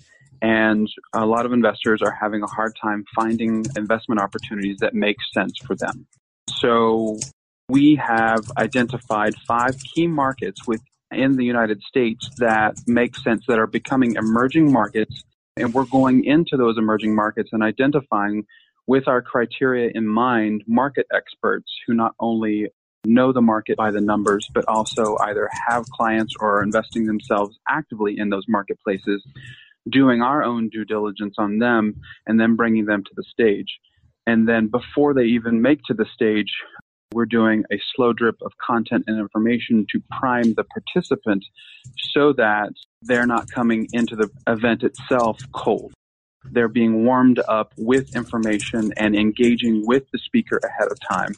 and 0.43 0.89
a 1.13 1.27
lot 1.27 1.47
of 1.47 1.53
investors 1.53 2.03
are 2.03 2.17
having 2.21 2.43
a 2.43 2.47
hard 2.47 2.73
time 2.81 3.05
finding 3.15 3.65
investment 3.77 4.21
opportunities 4.21 4.79
that 4.81 4.95
make 4.95 5.17
sense 5.33 5.59
for 5.59 5.75
them. 5.75 6.07
So 6.49 7.19
we 7.69 7.97
have 7.97 8.45
identified 8.59 9.35
five 9.47 9.77
key 9.95 10.07
markets 10.07 10.67
within 10.67 11.37
the 11.37 11.45
United 11.45 11.83
States 11.83 12.29
that 12.39 12.77
make 12.87 13.17
sense 13.17 13.45
that 13.49 13.59
are 13.59 13.67
becoming 13.67 14.17
emerging 14.17 14.73
markets. 14.73 15.23
And 15.57 15.73
we're 15.73 15.85
going 15.85 16.25
into 16.25 16.57
those 16.57 16.77
emerging 16.77 17.15
markets 17.15 17.51
and 17.53 17.63
identifying 17.63 18.45
with 18.87 19.09
our 19.09 19.23
criteria 19.23 19.91
in 19.95 20.07
mind 20.07 20.63
market 20.67 21.07
experts 21.15 21.73
who 21.87 21.95
not 21.95 22.15
only 22.21 22.69
know 23.07 23.33
the 23.33 23.41
market 23.41 23.77
by 23.77 23.91
the 23.91 24.01
numbers, 24.01 24.49
but 24.53 24.65
also 24.67 25.17
either 25.21 25.49
have 25.69 25.85
clients 25.87 26.35
or 26.41 26.59
are 26.59 26.63
investing 26.63 27.07
themselves 27.07 27.59
actively 27.69 28.19
in 28.19 28.31
those 28.31 28.45
marketplaces 28.49 29.23
doing 29.91 30.23
our 30.23 30.43
own 30.43 30.69
due 30.69 30.85
diligence 30.85 31.35
on 31.39 31.59
them 31.59 32.01
and 32.27 32.41
then 32.41 32.57
bringing 32.57 32.87
them 32.87 33.03
to 33.05 33.11
the 33.17 33.25
stage. 33.31 33.79
And 34.27 34.49
then 34.49 34.69
before 34.69 35.15
they 35.15 35.25
even 35.25 35.61
make 35.61 35.83
to 35.85 35.95
the 35.95 36.07
stage, 36.15 36.53
we're 37.13 37.27
doing 37.27 37.65
a 37.73 37.77
slow 37.95 38.13
drip 38.13 38.37
of 38.43 38.53
content 38.65 39.05
and 39.07 39.21
information 39.21 39.87
to 39.93 40.03
prime 40.19 40.55
the 40.55 40.65
participant 40.65 41.45
so 42.13 42.33
that 42.33 42.73
they're 43.03 43.27
not 43.27 43.51
coming 43.51 43.87
into 43.93 44.17
the 44.17 44.31
event 44.47 44.83
itself 44.83 45.39
cold. 45.53 45.93
They're 46.51 46.69
being 46.69 47.05
warmed 47.05 47.41
up 47.47 47.73
with 47.77 48.17
information 48.17 48.93
and 48.97 49.15
engaging 49.15 49.87
with 49.87 50.05
the 50.13 50.19
speaker 50.19 50.59
ahead 50.63 50.91
of 50.91 50.99
time 51.09 51.35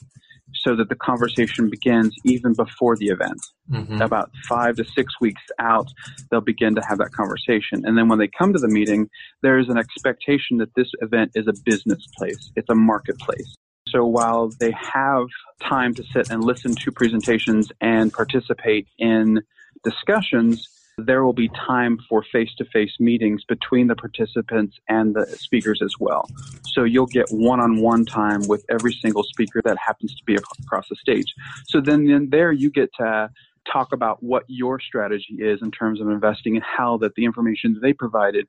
so 0.55 0.77
that 0.77 0.89
the 0.89 0.95
conversation 0.95 1.69
begins 1.71 2.15
even 2.25 2.53
before 2.55 2.97
the 2.97 3.07
event. 3.07 3.41
Mm-hmm. 3.71 4.01
About 4.01 4.31
five 4.49 4.77
to 4.77 4.85
six 4.85 5.15
weeks 5.21 5.43
out, 5.59 5.89
they'll 6.31 6.41
begin 6.41 6.75
to 6.77 6.83
have 6.89 6.99
that 6.99 7.13
conversation. 7.13 7.85
And 7.85 7.97
then 7.99 8.09
when 8.09 8.19
they 8.19 8.29
come 8.29 8.53
to 8.53 8.59
the 8.59 8.69
meeting, 8.69 9.09
there 9.43 9.59
is 9.59 9.69
an 9.69 9.79
expectation 9.79 10.59
that 10.59 10.75
this 10.75 10.91
event 11.01 11.33
is 11.35 11.47
a 11.49 11.55
business 11.65 12.07
place, 12.17 12.51
it's 12.57 12.71
a 12.71 12.75
marketplace. 12.75 13.55
So 13.89 14.05
while 14.05 14.51
they 14.61 14.73
have 14.73 15.27
time 15.63 15.95
to 15.95 16.03
sit 16.13 16.31
and 16.31 16.43
listen 16.43 16.75
to 16.75 16.93
presentations 16.93 17.71
and 17.81 18.13
participate 18.13 18.89
in 18.99 19.43
discussions, 19.85 20.69
there 20.99 21.23
will 21.23 21.35
be 21.35 21.49
time 21.49 21.99
for 22.09 22.25
face 22.33 22.55
to 22.57 22.65
face 22.65 22.93
meetings 22.99 23.45
between 23.45 23.87
the 23.87 23.95
participants 23.95 24.79
and 24.89 25.15
the 25.15 25.27
speakers 25.27 25.81
as 25.83 25.93
well. 26.01 26.27
So 26.65 26.85
you'll 26.85 27.05
get 27.05 27.31
one 27.31 27.61
on 27.61 27.83
one 27.83 28.07
time 28.07 28.49
with 28.49 28.65
every 28.71 28.95
single 28.95 29.23
speaker 29.23 29.61
that 29.65 29.77
happens 29.77 30.15
to 30.15 30.25
be 30.25 30.37
across 30.37 30.89
the 30.89 30.97
stage. 30.97 31.35
So 31.67 31.83
then, 31.83 32.07
then 32.07 32.29
there 32.31 32.51
you 32.51 32.71
get 32.71 32.91
to 32.99 33.31
talk 33.71 33.93
about 33.93 34.23
what 34.23 34.45
your 34.49 34.81
strategy 34.81 35.37
is 35.39 35.61
in 35.61 35.71
terms 35.71 36.01
of 36.01 36.09
investing 36.09 36.57
and 36.57 36.65
how 36.65 36.97
that 36.99 37.15
the 37.15 37.27
information 37.27 37.79
they 37.83 37.93
provided 37.93 38.47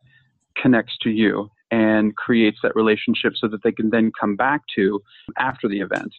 connects 0.56 0.98
to 1.00 1.10
you 1.10 1.50
and 1.70 2.16
creates 2.16 2.60
that 2.64 2.76
relationship 2.78 3.34
so 3.36 3.50
that 3.50 3.62
they 3.62 3.74
can 3.74 3.90
then 3.90 4.10
come 4.18 4.38
back 4.38 4.62
to 4.76 5.02
after 5.38 5.68
the 5.68 5.82
event. 5.82 6.14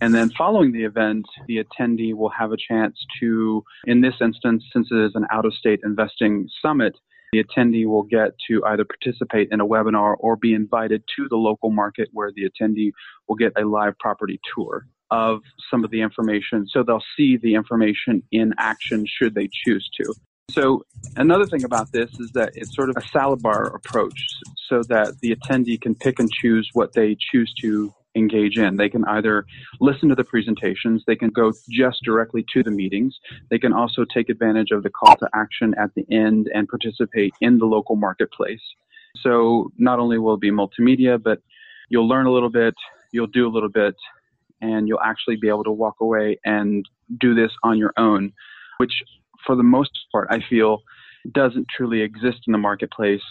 And 0.00 0.14
then 0.14 0.30
following 0.36 0.72
the 0.72 0.84
event, 0.84 1.26
the 1.46 1.62
attendee 1.62 2.14
will 2.14 2.30
have 2.30 2.52
a 2.52 2.56
chance 2.56 2.96
to, 3.20 3.62
in 3.86 4.00
this 4.00 4.14
instance, 4.20 4.64
since 4.72 4.88
it 4.90 4.96
is 4.96 5.12
an 5.14 5.24
out 5.30 5.46
of 5.46 5.54
state 5.54 5.80
investing 5.84 6.48
summit, 6.60 6.96
the 7.32 7.42
attendee 7.42 7.86
will 7.86 8.02
get 8.02 8.32
to 8.48 8.64
either 8.64 8.84
participate 8.84 9.48
in 9.50 9.60
a 9.60 9.66
webinar 9.66 10.14
or 10.18 10.36
be 10.36 10.54
invited 10.54 11.02
to 11.16 11.26
the 11.28 11.36
local 11.36 11.70
market 11.70 12.08
where 12.12 12.30
the 12.34 12.42
attendee 12.42 12.92
will 13.28 13.36
get 13.36 13.52
a 13.56 13.64
live 13.64 13.98
property 13.98 14.40
tour 14.54 14.86
of 15.10 15.40
some 15.70 15.84
of 15.84 15.90
the 15.90 16.00
information. 16.00 16.66
So 16.68 16.82
they'll 16.82 17.02
see 17.16 17.36
the 17.36 17.54
information 17.54 18.22
in 18.30 18.52
action 18.58 19.04
should 19.06 19.34
they 19.34 19.48
choose 19.64 19.88
to. 20.00 20.14
So 20.50 20.84
another 21.16 21.46
thing 21.46 21.64
about 21.64 21.92
this 21.92 22.10
is 22.20 22.30
that 22.34 22.52
it's 22.54 22.74
sort 22.74 22.90
of 22.90 22.96
a 22.96 23.06
salad 23.08 23.42
bar 23.42 23.74
approach 23.74 24.18
so 24.68 24.82
that 24.88 25.18
the 25.20 25.34
attendee 25.34 25.80
can 25.80 25.94
pick 25.94 26.18
and 26.18 26.30
choose 26.30 26.68
what 26.72 26.92
they 26.92 27.16
choose 27.32 27.52
to 27.62 27.92
engage 28.14 28.58
in. 28.58 28.76
They 28.76 28.88
can 28.88 29.04
either 29.04 29.44
listen 29.80 30.08
to 30.08 30.14
the 30.14 30.24
presentations, 30.24 31.02
they 31.06 31.16
can 31.16 31.30
go 31.30 31.52
just 31.70 32.02
directly 32.02 32.44
to 32.52 32.62
the 32.62 32.70
meetings, 32.70 33.18
they 33.50 33.58
can 33.58 33.72
also 33.72 34.04
take 34.04 34.28
advantage 34.28 34.70
of 34.70 34.82
the 34.82 34.90
call 34.90 35.16
to 35.16 35.28
action 35.34 35.74
at 35.78 35.90
the 35.94 36.06
end 36.10 36.48
and 36.54 36.68
participate 36.68 37.34
in 37.40 37.58
the 37.58 37.66
local 37.66 37.96
marketplace. 37.96 38.62
So 39.20 39.72
not 39.78 39.98
only 39.98 40.18
will 40.18 40.34
it 40.34 40.40
be 40.40 40.50
multimedia, 40.50 41.22
but 41.22 41.40
you'll 41.88 42.08
learn 42.08 42.26
a 42.26 42.32
little 42.32 42.50
bit, 42.50 42.74
you'll 43.12 43.26
do 43.26 43.46
a 43.46 43.52
little 43.52 43.68
bit, 43.68 43.94
and 44.60 44.88
you'll 44.88 45.00
actually 45.00 45.36
be 45.36 45.48
able 45.48 45.64
to 45.64 45.70
walk 45.70 45.96
away 46.00 46.38
and 46.44 46.84
do 47.20 47.34
this 47.34 47.50
on 47.62 47.78
your 47.78 47.92
own, 47.96 48.32
which 48.78 48.92
for 49.46 49.56
the 49.56 49.62
most 49.62 49.90
part, 50.10 50.28
I 50.30 50.40
feel 50.48 50.82
doesn't 51.32 51.66
truly 51.74 52.02
exist 52.02 52.40
in 52.46 52.52
the 52.52 52.58
marketplace 52.58 53.22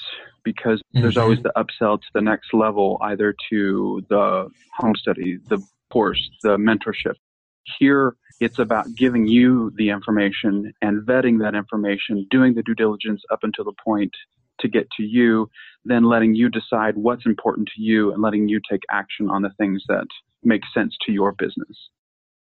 because 0.44 0.80
mm-hmm. 0.80 1.02
there's 1.02 1.18
always 1.18 1.42
the 1.42 1.54
upsell 1.56 2.00
to 2.00 2.08
the 2.14 2.22
next 2.22 2.54
level, 2.54 2.98
either 3.02 3.36
to 3.50 4.04
the 4.10 4.50
home 4.78 4.96
study, 4.96 5.40
the 5.48 5.62
course, 5.92 6.30
the 6.42 6.58
mentorship. 6.58 7.16
Here, 7.80 8.16
it's 8.40 8.60
about 8.60 8.94
giving 8.96 9.28
you 9.28 9.72
the 9.78 9.90
information 9.90 10.74
and 10.82 11.06
vetting 11.08 11.40
that 11.40 11.56
information, 11.56 12.28
doing 12.30 12.56
the 12.56 12.64
due 12.64 12.76
diligence 12.76 13.22
up 13.32 13.40
until 13.44 13.64
the 13.64 13.74
point 13.84 14.12
to 14.60 14.68
get 14.68 14.88
to 14.98 15.04
you, 15.04 15.50
then 15.86 16.04
letting 16.04 16.36
you 16.36 16.50
decide 16.50 16.96
what's 16.96 17.26
important 17.26 17.70
to 17.76 17.82
you 17.82 18.12
and 18.12 18.22
letting 18.22 18.48
you 18.50 18.60
take 18.70 18.82
action 18.92 19.30
on 19.30 19.42
the 19.42 19.52
things 19.58 19.84
that 19.88 20.08
make 20.44 20.62
sense 20.74 20.96
to 21.06 21.12
your 21.12 21.32
business. 21.32 21.90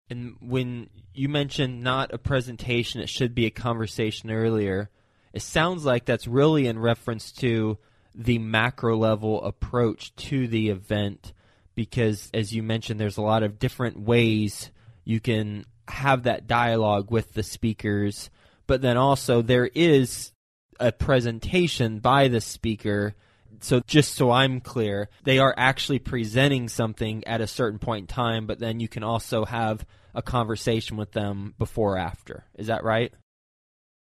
And 0.10 0.36
when 0.40 0.90
you 1.14 1.30
mentioned 1.30 1.82
not 1.82 2.14
a 2.14 2.18
presentation, 2.18 3.02
it 3.02 3.10
should 3.10 3.34
be 3.34 3.46
a 3.46 3.52
conversation 3.52 4.30
earlier. 4.30 4.90
It 5.36 5.42
sounds 5.42 5.84
like 5.84 6.06
that's 6.06 6.28
really 6.28 6.66
in 6.66 6.80
reference 6.80 7.34
to 7.34 7.78
the 8.16 8.40
macro 8.40 8.96
level 8.96 9.44
approach 9.44 10.16
to 10.16 10.48
the 10.48 10.70
event 10.70 11.34
because, 11.76 12.30
as 12.34 12.54
you 12.54 12.64
mentioned, 12.64 13.02
there's 13.02 13.18
a 13.18 13.22
lot 13.22 13.44
of 13.44 13.60
different 13.60 14.00
ways 14.00 14.72
you 15.04 15.20
can 15.20 15.66
have 15.90 16.24
that 16.24 16.48
dialogue 16.48 17.12
with 17.12 17.34
the 17.34 17.44
speakers, 17.44 18.30
but 18.66 18.82
then 18.82 18.96
also 18.96 19.42
there 19.42 19.70
is 19.76 20.32
a 20.80 20.94
presentation 20.94 22.00
by 22.00 22.30
the 22.30 22.40
speaker. 22.40 23.14
So, 23.60 23.82
just 23.86 24.14
so 24.14 24.32
I'm 24.32 24.62
clear, 24.62 25.10
they 25.26 25.40
are 25.40 25.54
actually 25.58 26.00
presenting 26.00 26.70
something 26.70 27.28
at 27.28 27.42
a 27.42 27.48
certain 27.48 27.80
point 27.80 28.04
in 28.04 28.08
time, 28.08 28.48
but 28.48 28.60
then 28.60 28.80
you 28.80 28.88
can 28.88 29.04
also 29.04 29.44
have 29.44 29.86
a 30.14 30.22
conversation 30.22 30.96
with 30.96 31.12
them 31.12 31.56
before 31.58 31.96
or 31.96 31.98
after. 31.98 32.46
Is 32.58 32.68
that 32.68 32.86
right? 32.86 33.14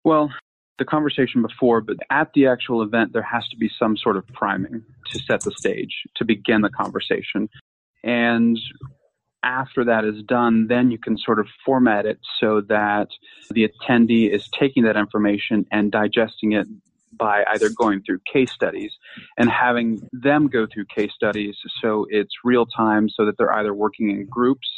Well, 0.05 0.31
the 0.79 0.85
conversation 0.85 1.43
before, 1.43 1.81
but 1.81 1.97
at 2.11 2.33
the 2.35 2.47
actual 2.47 2.83
event, 2.83 3.13
there 3.13 3.23
has 3.23 3.47
to 3.49 3.57
be 3.57 3.71
some 3.79 3.97
sort 3.97 4.17
of 4.17 4.27
priming 4.29 4.83
to 5.13 5.19
set 5.21 5.43
the 5.43 5.53
stage, 5.53 6.03
to 6.17 6.25
begin 6.25 6.63
the 6.63 6.71
conversation. 6.71 7.49
And 8.03 8.59
after 9.45 9.85
that 9.85 10.05
is 10.05 10.23
done, 10.23 10.67
then 10.69 10.91
you 10.91 10.99
can 10.99 11.17
sort 11.19 11.39
of 11.39 11.47
format 11.65 12.07
it 12.07 12.19
so 12.41 12.63
that 12.63 13.09
the 13.51 13.69
attendee 13.69 14.31
is 14.31 14.49
taking 14.59 14.85
that 14.85 14.97
information 14.97 15.67
and 15.71 15.93
digesting 15.93 16.53
it 16.53 16.67
by 17.17 17.45
either 17.53 17.69
going 17.69 18.03
through 18.03 18.19
case 18.33 18.51
studies 18.51 18.93
and 19.39 19.49
having 19.49 20.01
them 20.13 20.49
go 20.49 20.67
through 20.67 20.85
case 20.87 21.13
studies 21.15 21.57
so 21.81 22.07
it's 22.11 22.33
real 22.43 22.67
time 22.67 23.09
so 23.09 23.25
that 23.25 23.39
they're 23.39 23.53
either 23.53 23.73
working 23.73 24.11
in 24.11 24.27
groups 24.27 24.69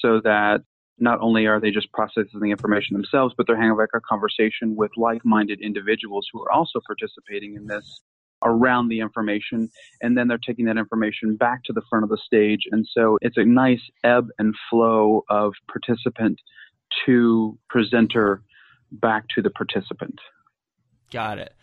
so 0.00 0.20
that 0.20 0.62
not 1.00 1.18
only 1.20 1.46
are 1.46 1.60
they 1.60 1.70
just 1.70 1.90
processing 1.92 2.40
the 2.40 2.50
information 2.50 2.94
themselves, 2.94 3.34
but 3.36 3.46
they're 3.46 3.56
having 3.56 3.76
like 3.76 3.88
a 3.94 4.00
conversation 4.00 4.76
with 4.76 4.90
like-minded 4.96 5.60
individuals 5.60 6.26
who 6.32 6.42
are 6.42 6.52
also 6.52 6.80
participating 6.86 7.54
in 7.56 7.66
this 7.66 8.00
around 8.42 8.88
the 8.88 9.00
information, 9.00 9.70
and 10.00 10.16
then 10.16 10.28
they're 10.28 10.38
taking 10.38 10.66
that 10.66 10.78
information 10.78 11.36
back 11.36 11.62
to 11.64 11.72
the 11.72 11.82
front 11.90 12.04
of 12.04 12.08
the 12.08 12.18
stage. 12.24 12.60
And 12.70 12.86
so 12.90 13.18
it's 13.20 13.36
a 13.36 13.44
nice 13.44 13.82
ebb 14.02 14.28
and 14.38 14.54
flow 14.70 15.24
of 15.28 15.52
participant 15.70 16.40
to 17.06 17.58
presenter 17.68 18.42
back 18.90 19.24
to 19.34 19.42
the 19.42 19.50
participant. 19.50 20.18
Got 21.12 21.38
it. 21.38 21.54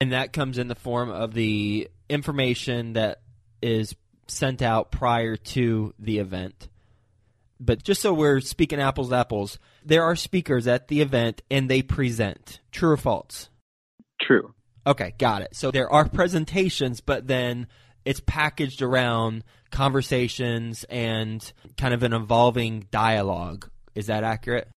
And 0.00 0.12
that 0.12 0.32
comes 0.32 0.58
in 0.58 0.68
the 0.68 0.74
form 0.74 1.10
of 1.10 1.34
the 1.34 1.88
information 2.08 2.94
that 2.94 3.22
is 3.62 3.94
sent 4.26 4.60
out 4.60 4.90
prior 4.90 5.36
to 5.36 5.94
the 5.98 6.18
event 6.18 6.68
but 7.60 7.82
just 7.82 8.02
so 8.02 8.12
we're 8.12 8.40
speaking 8.40 8.80
apples 8.80 9.08
to 9.10 9.16
apples, 9.16 9.58
there 9.84 10.02
are 10.02 10.16
speakers 10.16 10.66
at 10.66 10.88
the 10.88 11.00
event 11.00 11.42
and 11.50 11.68
they 11.68 11.82
present. 11.82 12.60
True 12.72 12.90
or 12.90 12.96
false? 12.96 13.48
True. 14.20 14.54
Okay, 14.86 15.14
got 15.18 15.42
it. 15.42 15.56
So 15.56 15.70
there 15.70 15.90
are 15.90 16.08
presentations, 16.08 17.00
but 17.00 17.26
then 17.26 17.68
it's 18.04 18.20
packaged 18.20 18.82
around 18.82 19.44
conversations 19.70 20.84
and 20.84 21.52
kind 21.76 21.94
of 21.94 22.02
an 22.02 22.12
evolving 22.12 22.86
dialogue. 22.90 23.68
Is 23.94 24.06
that 24.06 24.24
accurate? 24.24 24.68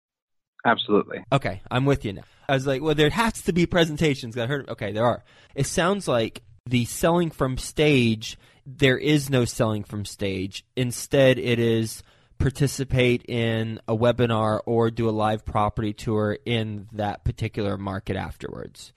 Absolutely. 0.64 1.24
Okay, 1.32 1.62
I'm 1.70 1.84
with 1.84 2.04
you 2.04 2.12
now. 2.12 2.24
I 2.48 2.54
was 2.54 2.66
like, 2.66 2.82
well, 2.82 2.94
there 2.94 3.10
has 3.10 3.42
to 3.42 3.52
be 3.52 3.66
presentations. 3.66 4.36
I 4.36 4.46
heard, 4.46 4.68
okay, 4.68 4.92
there 4.92 5.04
are. 5.04 5.24
It 5.54 5.66
sounds 5.66 6.06
like 6.06 6.42
the 6.66 6.84
selling 6.84 7.30
from 7.30 7.58
stage, 7.58 8.38
there 8.64 8.98
is 8.98 9.30
no 9.30 9.44
selling 9.44 9.84
from 9.84 10.04
stage. 10.04 10.64
Instead, 10.76 11.38
it 11.38 11.58
is 11.58 12.02
participate 12.38 13.24
in 13.28 13.80
a 13.88 13.96
webinar 13.96 14.60
or 14.66 14.90
do 14.90 15.08
a 15.08 15.10
live 15.10 15.44
property 15.44 15.92
tour 15.92 16.38
in 16.44 16.88
that 16.92 17.24
particular 17.24 17.76
market 17.76 18.16
afterwards? 18.16 18.92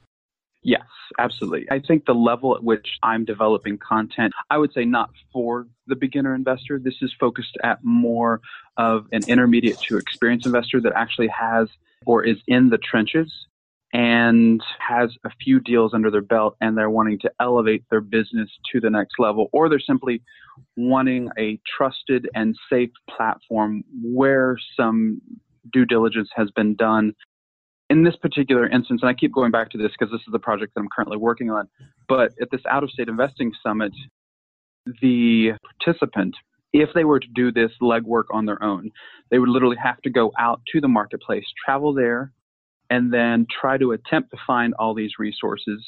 Yes, 0.62 0.84
absolutely. 1.18 1.68
I 1.72 1.80
think 1.80 2.06
the 2.06 2.14
level 2.14 2.56
at 2.56 2.64
which 2.64 2.88
I'm 3.02 3.24
developing 3.24 3.78
content, 3.78 4.34
I 4.50 4.58
would 4.58 4.74
say 4.74 4.84
not 4.84 5.10
for 5.32 5.68
the 5.88 5.96
beginner 5.96 6.36
investor. 6.36 6.80
This 6.80 6.96
is 7.02 7.14
focused 7.20 7.58
at 7.64 7.84
more 7.84 8.42
of 8.78 9.06
an 9.12 9.22
intermediate 9.28 9.80
to 9.88 9.98
experienced 9.98 10.46
investor 10.46 10.82
that 10.82 10.94
actually 10.96 11.30
has 11.30 11.70
or 12.06 12.26
is 12.26 12.38
in 12.48 12.70
the 12.70 12.78
trenches 12.78 13.32
and 13.94 14.62
has 14.80 15.10
a 15.26 15.30
few 15.42 15.60
deals 15.60 15.94
under 15.94 16.12
their 16.12 16.22
belt 16.22 16.56
and 16.62 16.78
they're 16.78 16.90
wanting 16.90 17.18
to 17.20 17.32
elevate 17.40 17.84
their 17.90 18.02
business 18.02 18.50
to 18.72 18.80
the 18.80 18.90
next 18.90 19.14
level, 19.18 19.50
or 19.52 19.68
they're 19.68 19.80
simply 19.80 20.22
wanting 20.78 21.30
a 21.40 21.60
trusted 21.78 22.30
and 22.36 22.56
safe 22.72 22.92
platform 23.10 23.84
where 24.04 24.58
some 24.78 25.20
due 25.74 25.86
diligence 25.86 26.30
has 26.36 26.52
been 26.52 26.76
done. 26.76 27.14
In 27.90 28.04
this 28.04 28.16
particular 28.16 28.68
instance, 28.70 29.02
and 29.02 29.10
I 29.10 29.16
keep 29.16 29.34
going 29.34 29.50
back 29.50 29.72
to 29.72 29.78
this 29.80 29.92
because 29.98 30.12
this 30.12 30.22
is 30.22 30.32
the 30.32 30.40
project 30.40 30.76
that 30.76 30.82
I'm 30.82 30.90
currently 30.96 31.18
working 31.18 31.50
on, 31.50 31.68
but 32.08 32.34
at 32.40 32.52
this 32.52 32.62
out 32.70 32.84
of 32.84 32.92
state 32.92 33.08
investing 33.08 33.52
summit, 33.64 33.92
the 35.02 35.54
participant, 35.80 36.36
if 36.72 36.90
they 36.94 37.04
were 37.04 37.20
to 37.20 37.28
do 37.34 37.52
this 37.52 37.72
legwork 37.82 38.26
on 38.32 38.46
their 38.46 38.62
own, 38.64 38.92
they 39.32 39.40
would 39.40 39.50
literally 39.50 39.78
have 39.84 40.00
to 40.02 40.12
go 40.12 40.32
out 40.38 40.62
to 40.72 40.80
the 40.80 40.88
marketplace, 40.88 41.46
travel 41.66 41.92
there, 41.92 42.32
and 42.90 43.14
then 43.14 43.46
try 43.50 43.78
to 43.78 43.92
attempt 43.92 44.32
to 44.32 44.38
find 44.46 44.74
all 44.80 44.94
these 44.94 45.14
resources. 45.20 45.86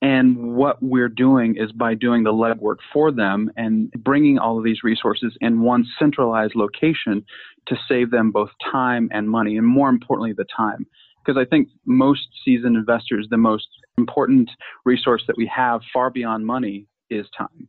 And 0.00 0.54
what 0.54 0.82
we're 0.82 1.08
doing 1.08 1.56
is 1.56 1.70
by 1.70 1.94
doing 1.94 2.24
the 2.24 2.32
legwork 2.32 2.78
for 2.92 3.12
them 3.12 3.52
and 3.56 3.90
bringing 3.92 4.38
all 4.38 4.58
of 4.58 4.64
these 4.64 4.82
resources 4.82 5.36
in 5.40 5.60
one 5.60 5.86
centralized 5.98 6.54
location 6.56 7.24
to 7.68 7.76
save 7.88 8.10
them 8.10 8.32
both 8.32 8.50
time 8.70 9.08
and 9.12 9.30
money, 9.30 9.56
and 9.56 9.66
more 9.66 9.88
importantly, 9.88 10.32
the 10.32 10.46
time. 10.56 10.86
Because 11.24 11.40
I 11.40 11.48
think 11.48 11.68
most 11.86 12.26
seasoned 12.44 12.76
investors, 12.76 13.28
the 13.30 13.36
most 13.36 13.68
important 13.96 14.50
resource 14.84 15.22
that 15.28 15.36
we 15.36 15.48
have 15.54 15.82
far 15.92 16.10
beyond 16.10 16.44
money 16.46 16.86
is 17.08 17.26
time. 17.38 17.68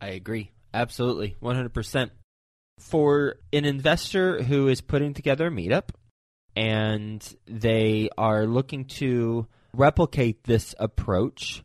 I 0.00 0.08
agree. 0.08 0.50
Absolutely. 0.72 1.36
100%. 1.40 2.10
For 2.80 3.36
an 3.52 3.64
investor 3.64 4.42
who 4.42 4.66
is 4.66 4.80
putting 4.80 5.14
together 5.14 5.46
a 5.46 5.50
meetup, 5.50 5.90
and 6.56 7.36
they 7.46 8.08
are 8.16 8.46
looking 8.46 8.84
to 8.84 9.46
replicate 9.72 10.44
this 10.44 10.74
approach, 10.78 11.64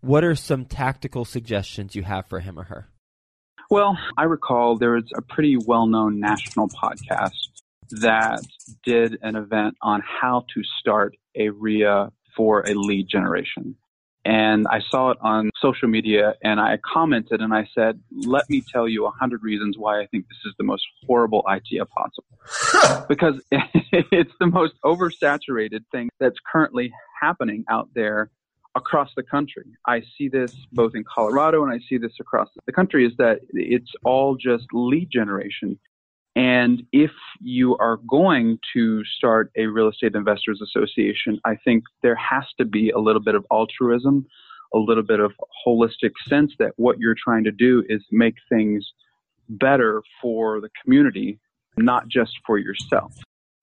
what 0.00 0.24
are 0.24 0.34
some 0.34 0.64
tactical 0.64 1.24
suggestions 1.24 1.94
you 1.94 2.02
have 2.02 2.26
for 2.26 2.40
him 2.40 2.58
or 2.58 2.64
her? 2.64 2.88
Well, 3.70 3.96
I 4.18 4.24
recall 4.24 4.76
there 4.76 4.92
was 4.92 5.10
a 5.16 5.22
pretty 5.22 5.56
well 5.56 5.86
known 5.86 6.20
national 6.20 6.68
podcast 6.68 7.30
that 8.00 8.40
did 8.84 9.18
an 9.22 9.36
event 9.36 9.76
on 9.80 10.02
how 10.02 10.44
to 10.54 10.62
start 10.80 11.16
a 11.34 11.48
REIA 11.50 12.10
for 12.36 12.60
a 12.66 12.74
lead 12.74 13.08
generation. 13.08 13.76
And 14.24 14.68
I 14.68 14.80
saw 14.88 15.10
it 15.10 15.18
on 15.20 15.50
social 15.60 15.88
media 15.88 16.34
and 16.44 16.60
I 16.60 16.78
commented 16.84 17.40
and 17.40 17.52
I 17.52 17.68
said, 17.74 18.00
let 18.24 18.48
me 18.48 18.62
tell 18.72 18.86
you 18.86 19.06
a 19.06 19.10
hundred 19.10 19.42
reasons 19.42 19.76
why 19.76 20.00
I 20.00 20.06
think 20.06 20.28
this 20.28 20.38
is 20.44 20.54
the 20.58 20.64
most 20.64 20.84
horrible 21.06 21.44
idea 21.48 21.84
possible. 21.86 23.06
because 23.08 23.42
it's 23.50 24.32
the 24.38 24.46
most 24.46 24.74
oversaturated 24.84 25.80
thing 25.90 26.08
that's 26.20 26.38
currently 26.50 26.92
happening 27.20 27.64
out 27.68 27.88
there 27.94 28.30
across 28.74 29.10
the 29.16 29.22
country. 29.22 29.64
I 29.86 30.02
see 30.16 30.28
this 30.28 30.54
both 30.72 30.94
in 30.94 31.04
Colorado 31.04 31.64
and 31.64 31.72
I 31.72 31.80
see 31.88 31.98
this 31.98 32.12
across 32.20 32.48
the 32.64 32.72
country 32.72 33.06
is 33.06 33.12
that 33.18 33.40
it's 33.50 33.90
all 34.04 34.36
just 34.36 34.66
lead 34.72 35.10
generation. 35.10 35.78
And 36.34 36.84
if 36.92 37.10
you 37.40 37.76
are 37.76 37.98
going 38.08 38.58
to 38.74 39.04
start 39.04 39.50
a 39.56 39.66
real 39.66 39.88
estate 39.88 40.14
investors 40.14 40.62
association, 40.62 41.38
I 41.44 41.56
think 41.56 41.84
there 42.02 42.16
has 42.16 42.44
to 42.58 42.64
be 42.64 42.90
a 42.90 42.98
little 42.98 43.20
bit 43.20 43.34
of 43.34 43.44
altruism, 43.50 44.26
a 44.74 44.78
little 44.78 45.02
bit 45.02 45.20
of 45.20 45.32
holistic 45.66 46.12
sense 46.28 46.52
that 46.58 46.72
what 46.76 46.98
you're 46.98 47.16
trying 47.22 47.44
to 47.44 47.52
do 47.52 47.84
is 47.88 48.02
make 48.10 48.34
things 48.48 48.86
better 49.48 50.02
for 50.22 50.60
the 50.60 50.70
community, 50.82 51.38
not 51.76 52.08
just 52.08 52.32
for 52.46 52.56
yourself. 52.56 53.14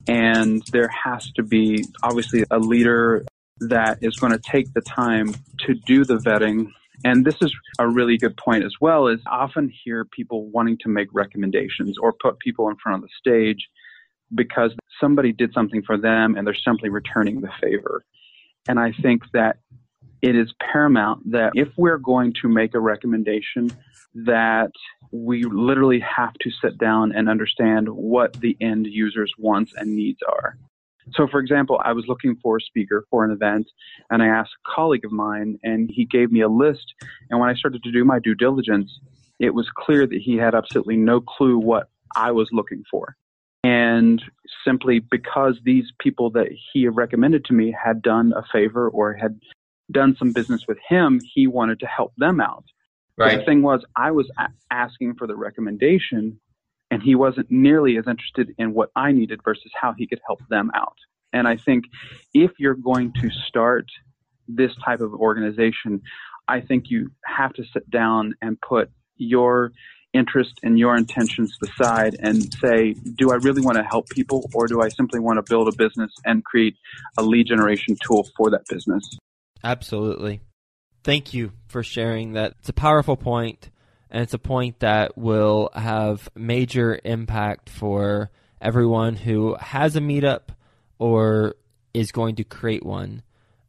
And 0.08 0.62
there 0.72 0.90
has 0.90 1.32
to 1.34 1.44
be 1.44 1.84
obviously 2.04 2.46
a 2.52 2.60
leader 2.60 3.26
that 3.62 4.00
is 4.02 4.16
going 4.18 4.32
to 4.32 4.40
take 4.40 4.74
the 4.74 4.82
time 4.82 5.34
to 5.66 5.74
do 5.74 6.06
the 6.06 6.18
vetting 6.18 6.68
and 7.04 7.26
this 7.26 7.36
is 7.42 7.54
a 7.80 7.88
really 7.88 8.18
good 8.18 8.36
point 8.38 8.64
as 8.64 8.74
well 8.82 9.08
is 9.08 9.20
I 9.26 9.38
often 9.38 9.72
hear 9.84 10.06
people 10.06 10.50
wanting 10.50 10.78
to 10.82 10.90
make 10.90 11.08
recommendations 11.14 11.98
or 11.98 12.14
put 12.14 12.40
people 12.40 12.70
in 12.70 12.76
front 12.78 12.98
of 12.98 13.02
the 13.02 13.10
stage 13.18 13.70
because 14.36 14.72
somebody 15.00 15.32
did 15.32 15.54
something 15.54 15.82
for 15.82 15.98
them 15.98 16.36
and 16.36 16.46
they're 16.46 16.54
simply 16.54 16.90
returning 16.90 17.42
the 17.42 17.50
favor. 17.62 18.04
And 18.68 18.80
I 18.80 18.92
think 19.02 19.24
that 19.34 19.58
it 20.22 20.36
is 20.36 20.54
paramount 20.60 21.32
that 21.32 21.54
if 21.56 21.70
we're 21.78 21.98
going 21.98 22.34
to 22.42 22.50
make 22.50 22.76
a 22.76 22.80
recommendation 22.80 23.72
that 24.14 24.72
we 25.12 25.44
literally 25.44 26.00
have 26.00 26.34
to 26.42 26.52
sit 26.62 26.78
down 26.78 27.14
and 27.14 27.30
understand 27.30 27.88
what 27.88 28.34
the 28.34 28.58
end 28.60 28.86
user's 28.88 29.32
wants 29.38 29.74
and 29.76 29.96
needs 29.96 30.20
are. 30.28 30.58
So, 31.16 31.28
for 31.28 31.40
example, 31.40 31.80
I 31.84 31.94
was 31.94 32.06
looking 32.08 32.36
for 32.42 32.58
a 32.58 32.62
speaker 32.62 33.06
for 33.10 33.24
an 33.24 33.32
event, 33.32 33.68
and 34.10 34.22
I 34.22 34.28
asked 34.28 34.52
a 34.66 34.76
colleague 34.76 35.06
of 35.06 35.12
mine, 35.12 35.60
and 35.64 35.90
he 35.92 36.06
gave 36.06 36.32
me 36.32 36.42
a 36.42 36.50
list. 36.50 36.94
And 37.30 37.40
when 37.40 37.50
I 37.50 37.54
started 37.54 37.84
to 37.84 37.92
do 37.92 38.04
my 38.04 38.20
due 38.20 38.36
diligence, 38.36 39.00
it 39.40 39.54
was 39.54 39.68
clear 39.76 40.06
that 40.06 40.22
he 40.22 40.36
had 40.36 40.56
absolutely 40.56 40.98
no 40.98 41.22
clue 41.22 41.58
what 41.58 41.90
I 42.16 42.32
was 42.32 42.50
looking 42.52 42.84
for. 42.90 43.16
And 43.64 44.22
simply 44.66 45.00
because 45.00 45.60
these 45.64 45.86
people 46.00 46.30
that 46.32 46.48
he 46.74 46.88
recommended 46.88 47.46
to 47.46 47.54
me 47.54 47.76
had 47.84 48.02
done 48.02 48.34
a 48.36 48.44
favor 48.52 48.90
or 48.90 49.14
had 49.14 49.40
done 49.92 50.16
some 50.18 50.32
business 50.32 50.66
with 50.68 50.78
him, 50.88 51.20
he 51.34 51.48
wanted 51.48 51.80
to 51.82 51.86
help 51.86 52.14
them 52.18 52.40
out. 52.40 52.64
Right. 53.18 53.40
The 53.40 53.46
thing 53.46 53.62
was, 53.62 53.84
I 53.98 54.12
was 54.12 54.30
a- 54.40 54.50
asking 54.72 55.16
for 55.16 55.28
the 55.28 55.36
recommendation 55.36 56.40
and 56.92 57.02
he 57.02 57.16
wasn't 57.16 57.50
nearly 57.50 57.98
as 57.98 58.08
interested 58.08 58.54
in 58.58 58.74
what 58.74 58.92
I 58.96 59.12
needed 59.12 59.42
versus 59.44 59.72
how 59.80 59.94
he 59.94 60.08
could 60.08 60.22
help 60.26 60.40
them 60.50 60.72
out. 60.76 60.98
And 61.34 61.48
I 61.48 61.58
think 61.58 61.86
if 62.34 62.52
you're 62.58 62.74
going 62.74 63.14
to 63.22 63.30
start 63.48 63.86
this 64.48 64.72
type 64.84 65.02
of 65.02 65.14
organization, 65.14 66.02
I 66.48 66.62
think 66.62 66.86
you 66.90 67.12
have 67.26 67.54
to 67.54 67.64
sit 67.72 67.90
down 67.90 68.34
and 68.42 68.60
put 68.60 68.90
your 69.18 69.72
interest 70.14 70.54
and 70.64 70.80
your 70.80 70.96
intentions 70.96 71.56
aside 71.64 72.16
and 72.20 72.52
say, 72.56 72.94
do 72.94 73.32
I 73.32 73.36
really 73.36 73.62
want 73.62 73.78
to 73.78 73.84
help 73.84 74.10
people 74.10 74.50
or 74.56 74.66
do 74.66 74.82
I 74.82 74.90
simply 74.90 75.20
want 75.20 75.38
to 75.38 75.48
build 75.48 75.68
a 75.68 75.76
business 75.78 76.12
and 76.26 76.44
create 76.44 76.76
a 77.18 77.22
lead 77.22 77.46
generation 77.46 77.96
tool 78.04 78.28
for 78.36 78.50
that 78.50 78.66
business? 78.68 79.18
Absolutely. 79.64 80.42
Thank 81.04 81.34
you 81.34 81.52
for 81.68 81.84
sharing 81.84 82.34
that. 82.34 82.56
It's 82.60 82.70
a 82.70 82.74
powerful 82.74 83.18
point 83.18 83.70
and 84.12 84.24
it's 84.24 84.34
a 84.34 84.40
point 84.40 84.80
that 84.80 85.18
will 85.18 85.70
have 85.74 86.30
major 86.36 87.00
impact 87.04 87.70
for 87.70 88.32
everyone 88.62 89.16
who 89.16 89.56
has 89.60 89.96
a 89.96 90.02
meetup 90.02 90.50
or 90.98 91.56
is 91.94 92.12
going 92.12 92.36
to 92.36 92.44
create 92.44 92.86
one 92.86 93.24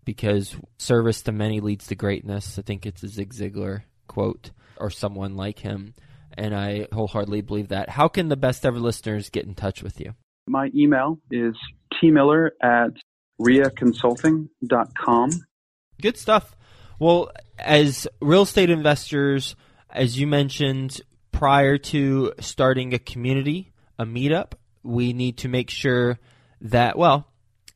because 0.05 0.57
service 0.79 1.23
to 1.23 1.33
many 1.33 1.61
leads 1.61 1.87
to 1.89 1.95
greatness. 1.95 2.59
I 2.59 2.63
think 2.63 2.87
it's 2.87 3.03
a 3.03 3.09
Zig 3.09 3.33
Ziglar 3.33 3.83
quote 4.09 4.51
or 4.77 4.91
someone 4.91 5.37
like 5.37 5.61
him. 5.61 5.95
And 6.37 6.55
I 6.55 6.87
wholeheartedly 6.93 7.43
believe 7.43 7.69
that. 7.69 7.91
How 7.91 8.09
can 8.09 8.29
the 8.29 8.37
best 8.37 8.65
ever 8.65 8.79
listeners 8.79 9.31
get 9.31 9.45
in 9.45 9.55
touch 9.55 9.83
with 9.83 10.01
you? 10.01 10.15
My 10.47 10.71
email 10.75 11.21
is 11.31 11.55
tmiller 12.03 12.51
at 12.63 12.93
riaconsulting.com. 13.41 15.31
Good 16.01 16.17
stuff. 16.17 16.57
Well, 16.99 17.31
as 17.59 18.07
real 18.21 18.43
estate 18.43 18.71
investors, 18.71 19.57
as 19.93 20.19
you 20.19 20.27
mentioned, 20.27 21.01
prior 21.33 21.79
to 21.79 22.33
starting 22.41 22.95
a 22.95 22.99
community, 22.99 23.73
a 23.99 24.05
meetup, 24.05 24.53
we 24.83 25.13
need 25.13 25.39
to 25.39 25.49
make 25.49 25.71
sure 25.71 26.19
that, 26.61 26.97
well, 26.97 27.27